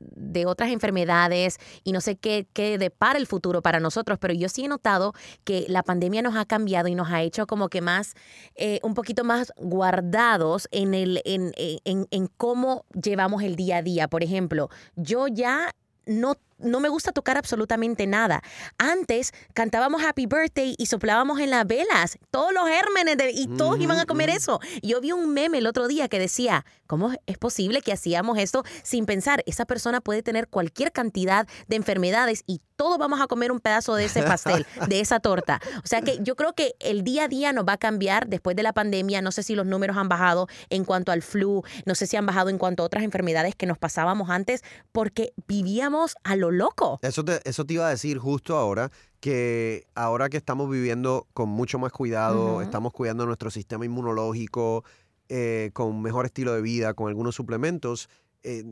otras 0.46 0.70
enfermedades 0.70 1.58
y 1.84 1.92
no 1.92 2.00
sé 2.00 2.16
qué, 2.16 2.46
qué 2.52 2.78
depara 2.78 3.18
el 3.18 3.26
futuro 3.26 3.62
para 3.62 3.80
nosotros, 3.80 4.18
pero 4.18 4.34
yo 4.34 4.48
sí 4.48 4.64
he 4.64 4.68
notado 4.68 5.12
que 5.44 5.66
la 5.68 5.82
pandemia 5.82 6.22
nos 6.22 6.36
ha 6.36 6.44
cambiado 6.44 6.88
y 6.88 6.94
nos 6.94 7.10
ha 7.10 7.22
hecho 7.22 7.46
como 7.46 7.68
que 7.68 7.80
más, 7.80 8.14
eh, 8.56 8.80
un 8.82 8.94
poquito 8.94 9.24
más 9.24 9.52
guardados 9.56 10.68
en, 10.72 10.94
el, 10.94 11.22
en, 11.24 11.52
en, 11.56 12.06
en 12.10 12.26
cómo 12.36 12.84
llevamos 13.00 13.42
el 13.42 13.56
día 13.56 13.78
a 13.78 13.82
día. 13.82 14.08
Por 14.08 14.22
ejemplo, 14.22 14.68
yo 14.96 15.28
ya 15.28 15.72
no 16.06 16.36
no 16.62 16.80
me 16.80 16.88
gusta 16.88 17.12
tocar 17.12 17.36
absolutamente 17.36 18.06
nada. 18.06 18.42
Antes 18.78 19.32
cantábamos 19.54 20.02
Happy 20.02 20.26
Birthday 20.26 20.74
y 20.78 20.86
soplábamos 20.86 21.40
en 21.40 21.50
las 21.50 21.66
velas, 21.66 22.18
todos 22.30 22.52
los 22.52 22.68
gérmenes 22.68 23.16
y 23.34 23.46
todos 23.48 23.80
iban 23.80 23.98
a 23.98 24.06
comer 24.06 24.30
eso. 24.30 24.60
Yo 24.82 25.00
vi 25.00 25.12
un 25.12 25.32
meme 25.32 25.58
el 25.58 25.66
otro 25.66 25.88
día 25.88 26.08
que 26.08 26.18
decía, 26.18 26.64
¿cómo 26.86 27.12
es 27.26 27.38
posible 27.38 27.82
que 27.82 27.92
hacíamos 27.92 28.38
esto 28.38 28.64
sin 28.82 29.06
pensar? 29.06 29.42
Esa 29.46 29.64
persona 29.64 30.00
puede 30.00 30.22
tener 30.22 30.48
cualquier 30.48 30.92
cantidad 30.92 31.46
de 31.68 31.76
enfermedades 31.76 32.44
y 32.46 32.60
todos 32.82 32.98
vamos 32.98 33.20
a 33.20 33.28
comer 33.28 33.52
un 33.52 33.60
pedazo 33.60 33.94
de 33.94 34.06
ese 34.06 34.24
pastel, 34.24 34.66
de 34.88 34.98
esa 34.98 35.20
torta. 35.20 35.60
O 35.84 35.86
sea 35.86 36.02
que 36.02 36.18
yo 36.20 36.34
creo 36.34 36.52
que 36.52 36.74
el 36.80 37.04
día 37.04 37.24
a 37.24 37.28
día 37.28 37.52
nos 37.52 37.64
va 37.64 37.74
a 37.74 37.76
cambiar 37.76 38.26
después 38.26 38.56
de 38.56 38.64
la 38.64 38.72
pandemia. 38.72 39.22
No 39.22 39.30
sé 39.30 39.44
si 39.44 39.54
los 39.54 39.66
números 39.66 39.96
han 39.96 40.08
bajado 40.08 40.48
en 40.68 40.84
cuanto 40.84 41.12
al 41.12 41.22
flu, 41.22 41.62
no 41.86 41.94
sé 41.94 42.08
si 42.08 42.16
han 42.16 42.26
bajado 42.26 42.50
en 42.50 42.58
cuanto 42.58 42.82
a 42.82 42.86
otras 42.86 43.04
enfermedades 43.04 43.54
que 43.54 43.66
nos 43.66 43.78
pasábamos 43.78 44.30
antes, 44.30 44.64
porque 44.90 45.32
vivíamos 45.46 46.16
a 46.24 46.34
lo 46.34 46.50
loco. 46.50 46.98
Eso 47.02 47.24
te, 47.24 47.40
eso 47.48 47.64
te 47.64 47.74
iba 47.74 47.86
a 47.86 47.90
decir 47.90 48.18
justo 48.18 48.56
ahora, 48.56 48.90
que 49.20 49.86
ahora 49.94 50.28
que 50.28 50.38
estamos 50.38 50.68
viviendo 50.68 51.28
con 51.34 51.50
mucho 51.50 51.78
más 51.78 51.92
cuidado, 51.92 52.62
estamos 52.62 52.92
cuidando 52.92 53.26
nuestro 53.26 53.52
sistema 53.52 53.84
inmunológico, 53.84 54.82
eh, 55.28 55.70
con 55.72 56.02
mejor 56.02 56.26
estilo 56.26 56.52
de 56.52 56.62
vida, 56.62 56.94
con 56.94 57.06
algunos 57.06 57.36
suplementos. 57.36 58.08
Eh, 58.42 58.64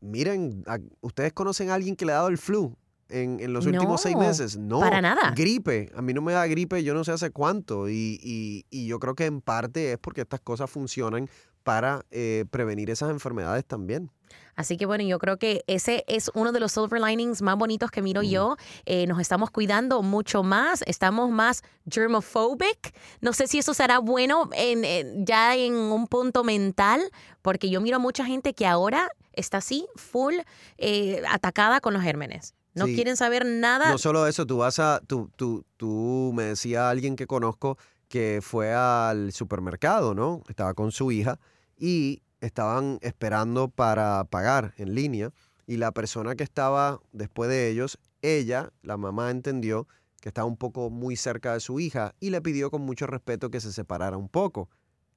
miren, 0.00 0.64
¿ustedes 1.02 1.32
conocen 1.32 1.70
a 1.70 1.74
alguien 1.74 1.94
que 1.94 2.04
le 2.04 2.10
ha 2.10 2.16
dado 2.16 2.28
el 2.28 2.38
flu? 2.38 2.76
En, 3.08 3.52
los 3.52 3.66
últimos 3.66 4.00
seis 4.00 4.16
meses. 4.16 4.56
No. 4.56 4.80
Para 4.80 5.00
nada. 5.00 5.32
Gripe. 5.36 5.90
A 5.94 6.02
mí 6.02 6.14
no 6.14 6.22
me 6.22 6.32
da 6.32 6.46
gripe, 6.46 6.82
yo 6.82 6.94
no 6.94 7.04
sé 7.04 7.12
hace 7.12 7.30
cuánto. 7.30 7.88
Y, 7.88 8.18
y, 8.70 8.86
yo 8.86 8.98
creo 8.98 9.14
que 9.14 9.26
en 9.26 9.40
parte 9.40 9.92
es 9.92 9.98
porque 9.98 10.22
estas 10.22 10.40
cosas 10.40 10.70
funcionan 10.70 11.28
para 11.62 12.04
eh, 12.10 12.44
prevenir 12.50 12.90
esas 12.90 13.10
enfermedades 13.10 13.64
también. 13.64 14.10
Así 14.56 14.76
que 14.76 14.86
bueno, 14.86 15.02
yo 15.04 15.18
creo 15.18 15.38
que 15.38 15.64
ese 15.66 16.04
es 16.06 16.30
uno 16.34 16.52
de 16.52 16.60
los 16.60 16.72
silver 16.72 17.00
linings 17.00 17.42
más 17.42 17.56
bonitos 17.56 17.90
que 17.90 18.02
miro 18.02 18.22
yo. 18.22 18.56
Eh, 18.84 19.06
nos 19.06 19.18
estamos 19.18 19.50
cuidando 19.50 20.02
mucho 20.02 20.42
más, 20.42 20.82
estamos 20.86 21.30
más 21.30 21.62
germophobic. 21.90 22.94
No 23.20 23.32
sé 23.32 23.48
si 23.48 23.58
eso 23.58 23.74
será 23.74 23.98
bueno 23.98 24.48
en, 24.52 25.26
ya 25.26 25.56
en 25.56 25.74
un 25.74 26.06
punto 26.06 26.44
mental, 26.44 27.00
porque 27.42 27.68
yo 27.68 27.80
miro 27.80 27.98
mucha 27.98 28.24
gente 28.24 28.54
que 28.54 28.66
ahora 28.66 29.10
está 29.32 29.58
así, 29.58 29.86
full, 29.96 30.34
eh, 30.78 31.22
atacada 31.28 31.80
con 31.80 31.92
los 31.94 32.02
gérmenes. 32.02 32.54
No 32.74 32.86
quieren 32.86 33.16
saber 33.16 33.46
nada. 33.46 33.90
No 33.90 33.98
solo 33.98 34.26
eso, 34.26 34.46
tú 34.46 34.58
vas 34.58 34.78
a, 34.78 35.00
tú, 35.06 35.30
tú, 35.36 35.64
tú 35.76 36.32
me 36.34 36.44
decía 36.44 36.90
alguien 36.90 37.16
que 37.16 37.26
conozco 37.26 37.78
que 38.08 38.40
fue 38.42 38.74
al 38.74 39.32
supermercado, 39.32 40.14
¿no? 40.14 40.42
Estaba 40.48 40.74
con 40.74 40.92
su 40.92 41.10
hija 41.12 41.38
y 41.78 42.22
estaban 42.40 42.98
esperando 43.00 43.68
para 43.68 44.24
pagar 44.24 44.74
en 44.76 44.94
línea 44.94 45.32
y 45.66 45.78
la 45.78 45.92
persona 45.92 46.34
que 46.34 46.44
estaba 46.44 47.00
después 47.12 47.48
de 47.48 47.70
ellos, 47.70 47.98
ella, 48.22 48.72
la 48.82 48.96
mamá 48.96 49.30
entendió 49.30 49.88
que 50.20 50.28
estaba 50.28 50.46
un 50.46 50.56
poco 50.56 50.90
muy 50.90 51.16
cerca 51.16 51.52
de 51.54 51.60
su 51.60 51.80
hija 51.80 52.14
y 52.20 52.30
le 52.30 52.40
pidió 52.40 52.70
con 52.70 52.82
mucho 52.82 53.06
respeto 53.06 53.50
que 53.50 53.60
se 53.60 53.72
separara 53.72 54.16
un 54.16 54.28
poco. 54.28 54.68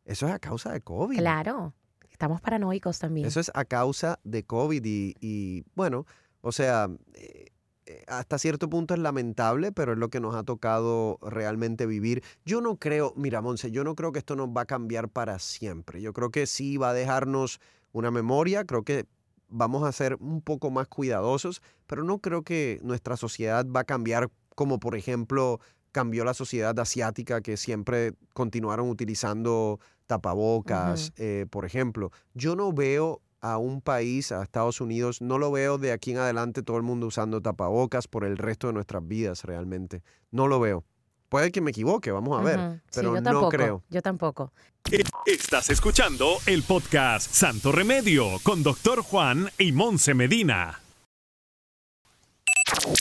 Eso 0.05 0.27
es 0.27 0.33
a 0.33 0.39
causa 0.39 0.71
de 0.71 0.81
COVID. 0.81 1.17
Claro, 1.17 1.73
estamos 2.09 2.41
paranoicos 2.41 2.99
también. 2.99 3.27
Eso 3.27 3.39
es 3.39 3.51
a 3.53 3.65
causa 3.65 4.19
de 4.23 4.43
COVID 4.43 4.83
y, 4.85 5.15
y 5.19 5.63
bueno, 5.75 6.05
o 6.47 6.53
sea, 6.53 6.89
eh, 7.13 7.47
eh, 7.85 8.03
hasta 8.07 8.37
cierto 8.37 8.69
punto 8.69 8.93
es 8.93 9.01
lamentable, 9.01 9.73
pero 9.73 9.91
es 9.91 9.97
lo 9.97 10.09
que 10.09 10.21
nos 10.21 10.33
ha 10.33 10.43
tocado 10.43 11.19
realmente 11.21 11.85
vivir. 11.85 12.23
Yo 12.45 12.61
no 12.61 12.77
creo, 12.77 13.13
mira, 13.17 13.41
Monse, 13.41 13.69
yo 13.69 13.83
no 13.83 13.95
creo 13.95 14.13
que 14.13 14.19
esto 14.19 14.37
nos 14.37 14.47
va 14.47 14.61
a 14.61 14.65
cambiar 14.65 15.09
para 15.09 15.39
siempre. 15.39 16.01
Yo 16.01 16.13
creo 16.13 16.31
que 16.31 16.47
sí 16.47 16.77
va 16.77 16.91
a 16.91 16.93
dejarnos 16.93 17.59
una 17.91 18.11
memoria, 18.11 18.63
creo 18.63 18.83
que 18.83 19.05
vamos 19.49 19.83
a 19.83 19.91
ser 19.91 20.15
un 20.21 20.41
poco 20.41 20.71
más 20.71 20.87
cuidadosos, 20.87 21.61
pero 21.85 22.05
no 22.05 22.19
creo 22.19 22.43
que 22.43 22.79
nuestra 22.81 23.17
sociedad 23.17 23.65
va 23.65 23.81
a 23.81 23.85
cambiar 23.85 24.31
como, 24.55 24.79
por 24.79 24.95
ejemplo, 24.95 25.59
cambió 25.91 26.23
la 26.23 26.33
sociedad 26.33 26.79
asiática 26.79 27.41
que 27.41 27.57
siempre 27.57 28.13
continuaron 28.33 28.89
utilizando 28.89 29.81
tapabocas, 30.05 31.11
eh, 31.17 31.45
por 31.49 31.65
ejemplo. 31.65 32.11
Yo 32.33 32.55
no 32.55 32.71
veo 32.71 33.21
a 33.41 33.57
un 33.57 33.81
país, 33.81 34.31
a 34.31 34.43
Estados 34.43 34.81
Unidos, 34.81 35.21
no 35.21 35.37
lo 35.37 35.51
veo 35.51 35.77
de 35.77 35.91
aquí 35.91 36.11
en 36.11 36.17
adelante 36.17 36.63
todo 36.63 36.77
el 36.77 36.83
mundo 36.83 37.07
usando 37.07 37.41
tapabocas 37.41 38.07
por 38.07 38.25
el 38.25 38.37
resto 38.37 38.67
de 38.67 38.73
nuestras 38.73 39.07
vidas 39.07 39.43
realmente. 39.43 40.03
No 40.31 40.47
lo 40.47 40.59
veo. 40.59 40.83
Puede 41.29 41.51
que 41.51 41.59
me 41.61 41.71
equivoque, 41.71 42.11
vamos 42.11 42.39
a 42.39 42.43
ver. 42.43 42.81
Sí, 42.85 42.91
pero 42.95 43.15
yo 43.15 43.21
no 43.21 43.23
tampoco, 43.23 43.49
creo. 43.49 43.83
Yo 43.89 44.01
tampoco. 44.01 44.53
Estás 45.25 45.69
escuchando 45.69 46.37
el 46.45 46.63
podcast 46.63 47.29
Santo 47.29 47.73
Remedio 47.73 48.25
con 48.43 48.63
Doctor 48.63 49.01
Juan 49.01 49.49
y 49.57 49.73
Monse 49.73 50.13
Medina. 50.13 50.79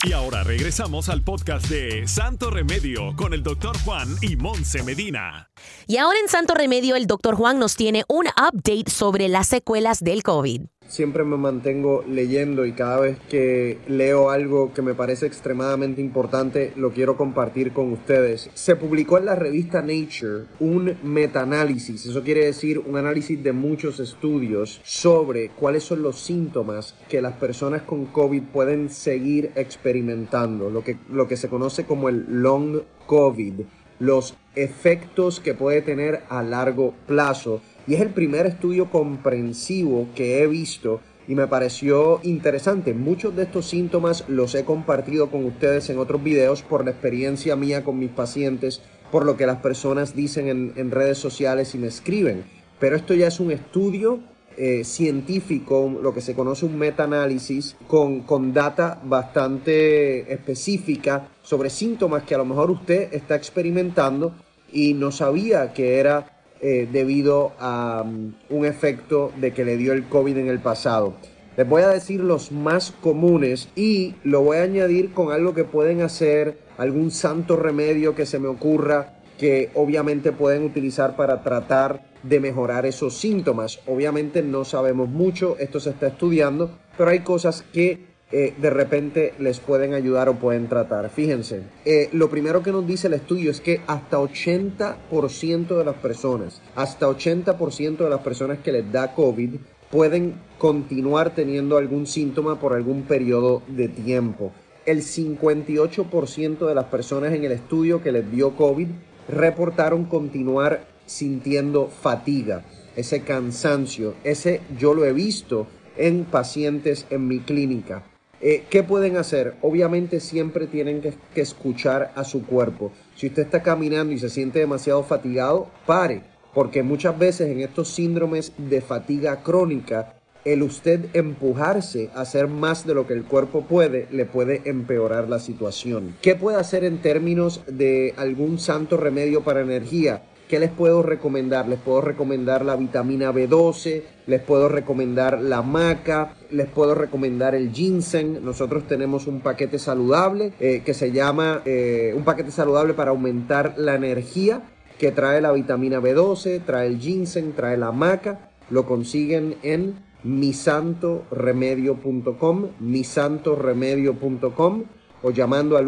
Y 0.03 0.11
ahora 0.11 0.43
regresamos 0.43 1.09
al 1.09 1.23
podcast 1.23 1.67
de 1.67 2.07
Santo 2.07 2.49
Remedio 2.49 3.15
con 3.15 3.33
el 3.33 3.43
Doctor 3.43 3.77
Juan 3.83 4.07
y 4.21 4.35
Monse 4.35 4.83
Medina. 4.83 5.49
Y 5.87 5.97
ahora 5.97 6.19
en 6.19 6.29
Santo 6.29 6.53
Remedio, 6.53 6.95
el 6.95 7.07
doctor 7.07 7.35
Juan 7.35 7.59
nos 7.59 7.75
tiene 7.75 8.03
un 8.07 8.25
update 8.27 8.89
sobre 8.89 9.27
las 9.27 9.47
secuelas 9.47 10.03
del 10.03 10.23
COVID. 10.23 10.61
Siempre 10.87 11.25
me 11.25 11.35
mantengo 11.35 12.03
leyendo 12.07 12.65
y 12.65 12.71
cada 12.71 13.01
vez 13.01 13.17
que 13.29 13.77
leo 13.87 14.29
algo 14.29 14.73
que 14.73 14.81
me 14.81 14.93
parece 14.93 15.25
extremadamente 15.25 16.01
importante 16.01 16.71
lo 16.77 16.91
quiero 16.91 17.17
compartir 17.17 17.73
con 17.73 17.91
ustedes. 17.91 18.49
Se 18.53 18.77
publicó 18.77 19.17
en 19.17 19.25
la 19.25 19.35
revista 19.35 19.81
Nature 19.81 20.45
un 20.59 20.97
metaanálisis, 21.03 22.05
eso 22.05 22.23
quiere 22.23 22.45
decir 22.45 22.79
un 22.79 22.95
análisis 22.95 23.43
de 23.43 23.51
muchos 23.51 23.99
estudios 23.99 24.79
sobre 24.83 25.49
cuáles 25.49 25.83
son 25.83 26.01
los 26.01 26.19
síntomas 26.19 26.95
que 27.09 27.21
las 27.21 27.33
personas 27.33 27.81
con 27.81 28.05
COVID 28.05 28.43
pueden 28.43 28.89
seguir 28.89 29.51
experimentando, 29.55 30.69
lo 30.69 30.83
que, 30.83 30.97
lo 31.09 31.27
que 31.27 31.35
se 31.35 31.49
conoce 31.49 31.85
como 31.85 32.07
el 32.07 32.25
long 32.29 32.81
COVID, 33.05 33.61
los 33.99 34.35
efectos 34.55 35.39
que 35.39 35.53
puede 35.53 35.81
tener 35.81 36.23
a 36.29 36.43
largo 36.43 36.93
plazo 37.07 37.61
y 37.87 37.95
es 37.95 38.01
el 38.01 38.09
primer 38.09 38.45
estudio 38.45 38.91
comprensivo 38.91 40.09
que 40.13 40.43
he 40.43 40.47
visto 40.47 40.99
y 41.27 41.35
me 41.35 41.47
pareció 41.47 42.19
interesante. 42.23 42.93
Muchos 42.93 43.35
de 43.35 43.43
estos 43.43 43.67
síntomas 43.67 44.23
los 44.27 44.55
he 44.55 44.63
compartido 44.63 45.29
con 45.29 45.45
ustedes 45.45 45.89
en 45.89 45.97
otros 45.97 46.23
videos 46.23 46.61
por 46.61 46.85
la 46.85 46.91
experiencia 46.91 47.55
mía 47.55 47.83
con 47.83 47.99
mis 47.99 48.11
pacientes, 48.11 48.81
por 49.11 49.25
lo 49.25 49.35
que 49.37 49.45
las 49.45 49.57
personas 49.57 50.15
dicen 50.15 50.73
en, 50.75 50.91
redes 50.91 51.17
sociales 51.17 51.75
y 51.75 51.77
me 51.77 51.87
escriben. 51.87 52.43
Pero 52.79 52.95
esto 52.95 53.13
ya 53.13 53.27
es 53.27 53.39
un 53.39 53.51
estudio 53.51 54.19
eh, 54.57 54.83
científico, 54.83 55.99
lo 56.01 56.13
que 56.13 56.21
se 56.21 56.33
conoce 56.33 56.65
un 56.65 56.77
metaanálisis, 56.77 57.75
con, 57.87 58.21
con 58.21 58.53
data 58.53 59.01
bastante 59.03 60.31
específica 60.33 61.27
sobre 61.41 61.69
síntomas 61.69 62.23
que 62.23 62.35
a 62.35 62.39
lo 62.39 62.45
mejor 62.45 62.71
usted 62.71 63.13
está 63.13 63.35
experimentando 63.35 64.33
y 64.71 64.93
no 64.93 65.11
sabía 65.11 65.73
que 65.73 65.99
era 65.99 66.36
eh, 66.61 66.87
debido 66.91 67.53
a 67.59 68.03
um, 68.05 68.33
un 68.49 68.65
efecto 68.65 69.31
de 69.37 69.53
que 69.53 69.65
le 69.65 69.77
dio 69.77 69.93
el 69.93 70.07
COVID 70.07 70.37
en 70.37 70.47
el 70.47 70.59
pasado. 70.59 71.15
Les 71.55 71.67
voy 71.67 71.81
a 71.81 71.89
decir 71.89 72.19
los 72.19 72.51
más 72.51 72.91
comunes 72.91 73.69
y 73.75 74.13
lo 74.23 74.41
voy 74.41 74.57
a 74.57 74.63
añadir 74.63 75.11
con 75.11 75.31
algo 75.31 75.53
que 75.53 75.63
pueden 75.63 76.01
hacer, 76.01 76.59
algún 76.77 77.09
santo 77.09 77.55
remedio 77.55 78.13
que 78.13 78.27
se 78.27 78.37
me 78.37 78.47
ocurra 78.47 79.17
que 79.37 79.69
obviamente 79.75 80.31
pueden 80.31 80.63
utilizar 80.63 81.15
para 81.15 81.43
tratar 81.43 82.03
de 82.23 82.39
mejorar 82.39 82.85
esos 82.85 83.17
síntomas. 83.17 83.79
Obviamente 83.85 84.41
no 84.41 84.65
sabemos 84.65 85.09
mucho, 85.09 85.55
esto 85.59 85.79
se 85.79 85.91
está 85.91 86.07
estudiando, 86.07 86.71
pero 86.97 87.11
hay 87.11 87.19
cosas 87.19 87.63
que 87.71 88.06
eh, 88.29 88.53
de 88.57 88.69
repente 88.69 89.33
les 89.39 89.61
pueden 89.61 89.93
ayudar 89.93 90.27
o 90.27 90.35
pueden 90.35 90.67
tratar. 90.67 91.09
Fíjense, 91.09 91.61
eh, 91.85 92.09
lo 92.11 92.29
primero 92.29 92.61
que 92.61 92.73
nos 92.73 92.85
dice 92.85 93.07
el 93.07 93.13
estudio 93.13 93.49
es 93.49 93.61
que 93.61 93.79
hasta 93.87 94.19
80% 94.19 95.77
de 95.77 95.85
las 95.85 95.95
personas, 95.95 96.61
hasta 96.75 97.07
80% 97.07 98.03
de 98.03 98.09
las 98.09 98.19
personas 98.19 98.59
que 98.59 98.73
les 98.73 98.91
da 98.91 99.13
COVID 99.13 99.55
pueden 99.89 100.35
continuar 100.57 101.35
teniendo 101.35 101.77
algún 101.77 102.05
síntoma 102.05 102.59
por 102.59 102.73
algún 102.73 103.03
periodo 103.03 103.61
de 103.67 103.87
tiempo. 103.87 104.51
El 104.85 105.03
58% 105.03 106.67
de 106.67 106.75
las 106.75 106.85
personas 106.85 107.33
en 107.33 107.45
el 107.45 107.53
estudio 107.53 108.03
que 108.03 108.11
les 108.11 108.29
dio 108.29 108.57
COVID 108.57 108.87
reportaron 109.29 110.03
continuar 110.03 110.85
sintiendo 111.05 111.87
fatiga, 111.87 112.65
ese 112.97 113.21
cansancio, 113.21 114.15
ese 114.25 114.59
yo 114.77 114.93
lo 114.93 115.05
he 115.05 115.13
visto 115.13 115.67
en 115.95 116.25
pacientes 116.25 117.05
en 117.09 117.27
mi 117.27 117.39
clínica. 117.39 118.03
Eh, 118.39 118.65
¿Qué 118.69 118.83
pueden 118.83 119.17
hacer? 119.17 119.55
Obviamente 119.61 120.19
siempre 120.19 120.67
tienen 120.67 121.01
que, 121.01 121.13
que 121.33 121.41
escuchar 121.41 122.11
a 122.15 122.23
su 122.23 122.45
cuerpo. 122.45 122.91
Si 123.15 123.27
usted 123.27 123.43
está 123.43 123.63
caminando 123.63 124.13
y 124.13 124.19
se 124.19 124.29
siente 124.29 124.59
demasiado 124.59 125.03
fatigado, 125.03 125.69
pare, 125.85 126.21
porque 126.53 126.83
muchas 126.83 127.17
veces 127.17 127.49
en 127.49 127.61
estos 127.61 127.89
síndromes 127.89 128.53
de 128.57 128.81
fatiga 128.81 129.43
crónica, 129.43 130.17
el 130.45 130.63
usted 130.63 131.07
empujarse 131.13 132.09
a 132.15 132.21
hacer 132.21 132.47
más 132.47 132.87
de 132.87 132.93
lo 132.93 133.05
que 133.05 133.13
el 133.13 133.25
cuerpo 133.25 133.65
puede 133.65 134.07
le 134.11 134.25
puede 134.25 134.61
empeorar 134.65 135.27
la 135.27 135.39
situación. 135.39 136.15
¿Qué 136.21 136.35
puede 136.35 136.57
hacer 136.57 136.85
en 136.85 137.01
términos 137.01 137.61
de 137.67 138.13
algún 138.17 138.57
santo 138.57 138.95
remedio 138.95 139.43
para 139.43 139.61
energía? 139.61 140.23
¿Qué 140.47 140.59
les 140.59 140.71
puedo 140.71 141.03
recomendar? 141.03 141.67
Les 141.67 141.77
puedo 141.77 141.99
recomendar 141.99 142.63
la 142.63 142.77
vitamina 142.77 143.33
B12, 143.33 144.03
les 144.27 144.41
puedo 144.41 144.69
recomendar 144.69 145.41
la 145.41 145.61
maca, 145.61 146.35
les 146.51 146.67
puedo 146.67 146.95
recomendar 146.95 147.53
el 147.53 147.73
ginseng. 147.73 148.45
Nosotros 148.45 148.87
tenemos 148.87 149.27
un 149.27 149.41
paquete 149.41 149.77
saludable 149.77 150.53
eh, 150.61 150.83
que 150.85 150.93
se 150.93 151.11
llama 151.11 151.63
eh, 151.65 152.13
un 152.15 152.23
paquete 152.23 152.51
saludable 152.51 152.93
para 152.93 153.11
aumentar 153.11 153.73
la 153.75 153.95
energía 153.95 154.61
que 154.97 155.11
trae 155.11 155.41
la 155.41 155.51
vitamina 155.51 155.99
B12, 155.99 156.63
trae 156.65 156.87
el 156.87 156.97
ginseng, 156.97 157.51
trae 157.51 157.75
la 157.75 157.91
maca. 157.91 158.51
Lo 158.69 158.85
consiguen 158.85 159.57
en 159.63 159.95
misantoremedio.com, 160.23 162.67
misantoremedio.com 162.79 164.83
o 165.23 165.31
llamando 165.31 165.75
al 165.75 165.87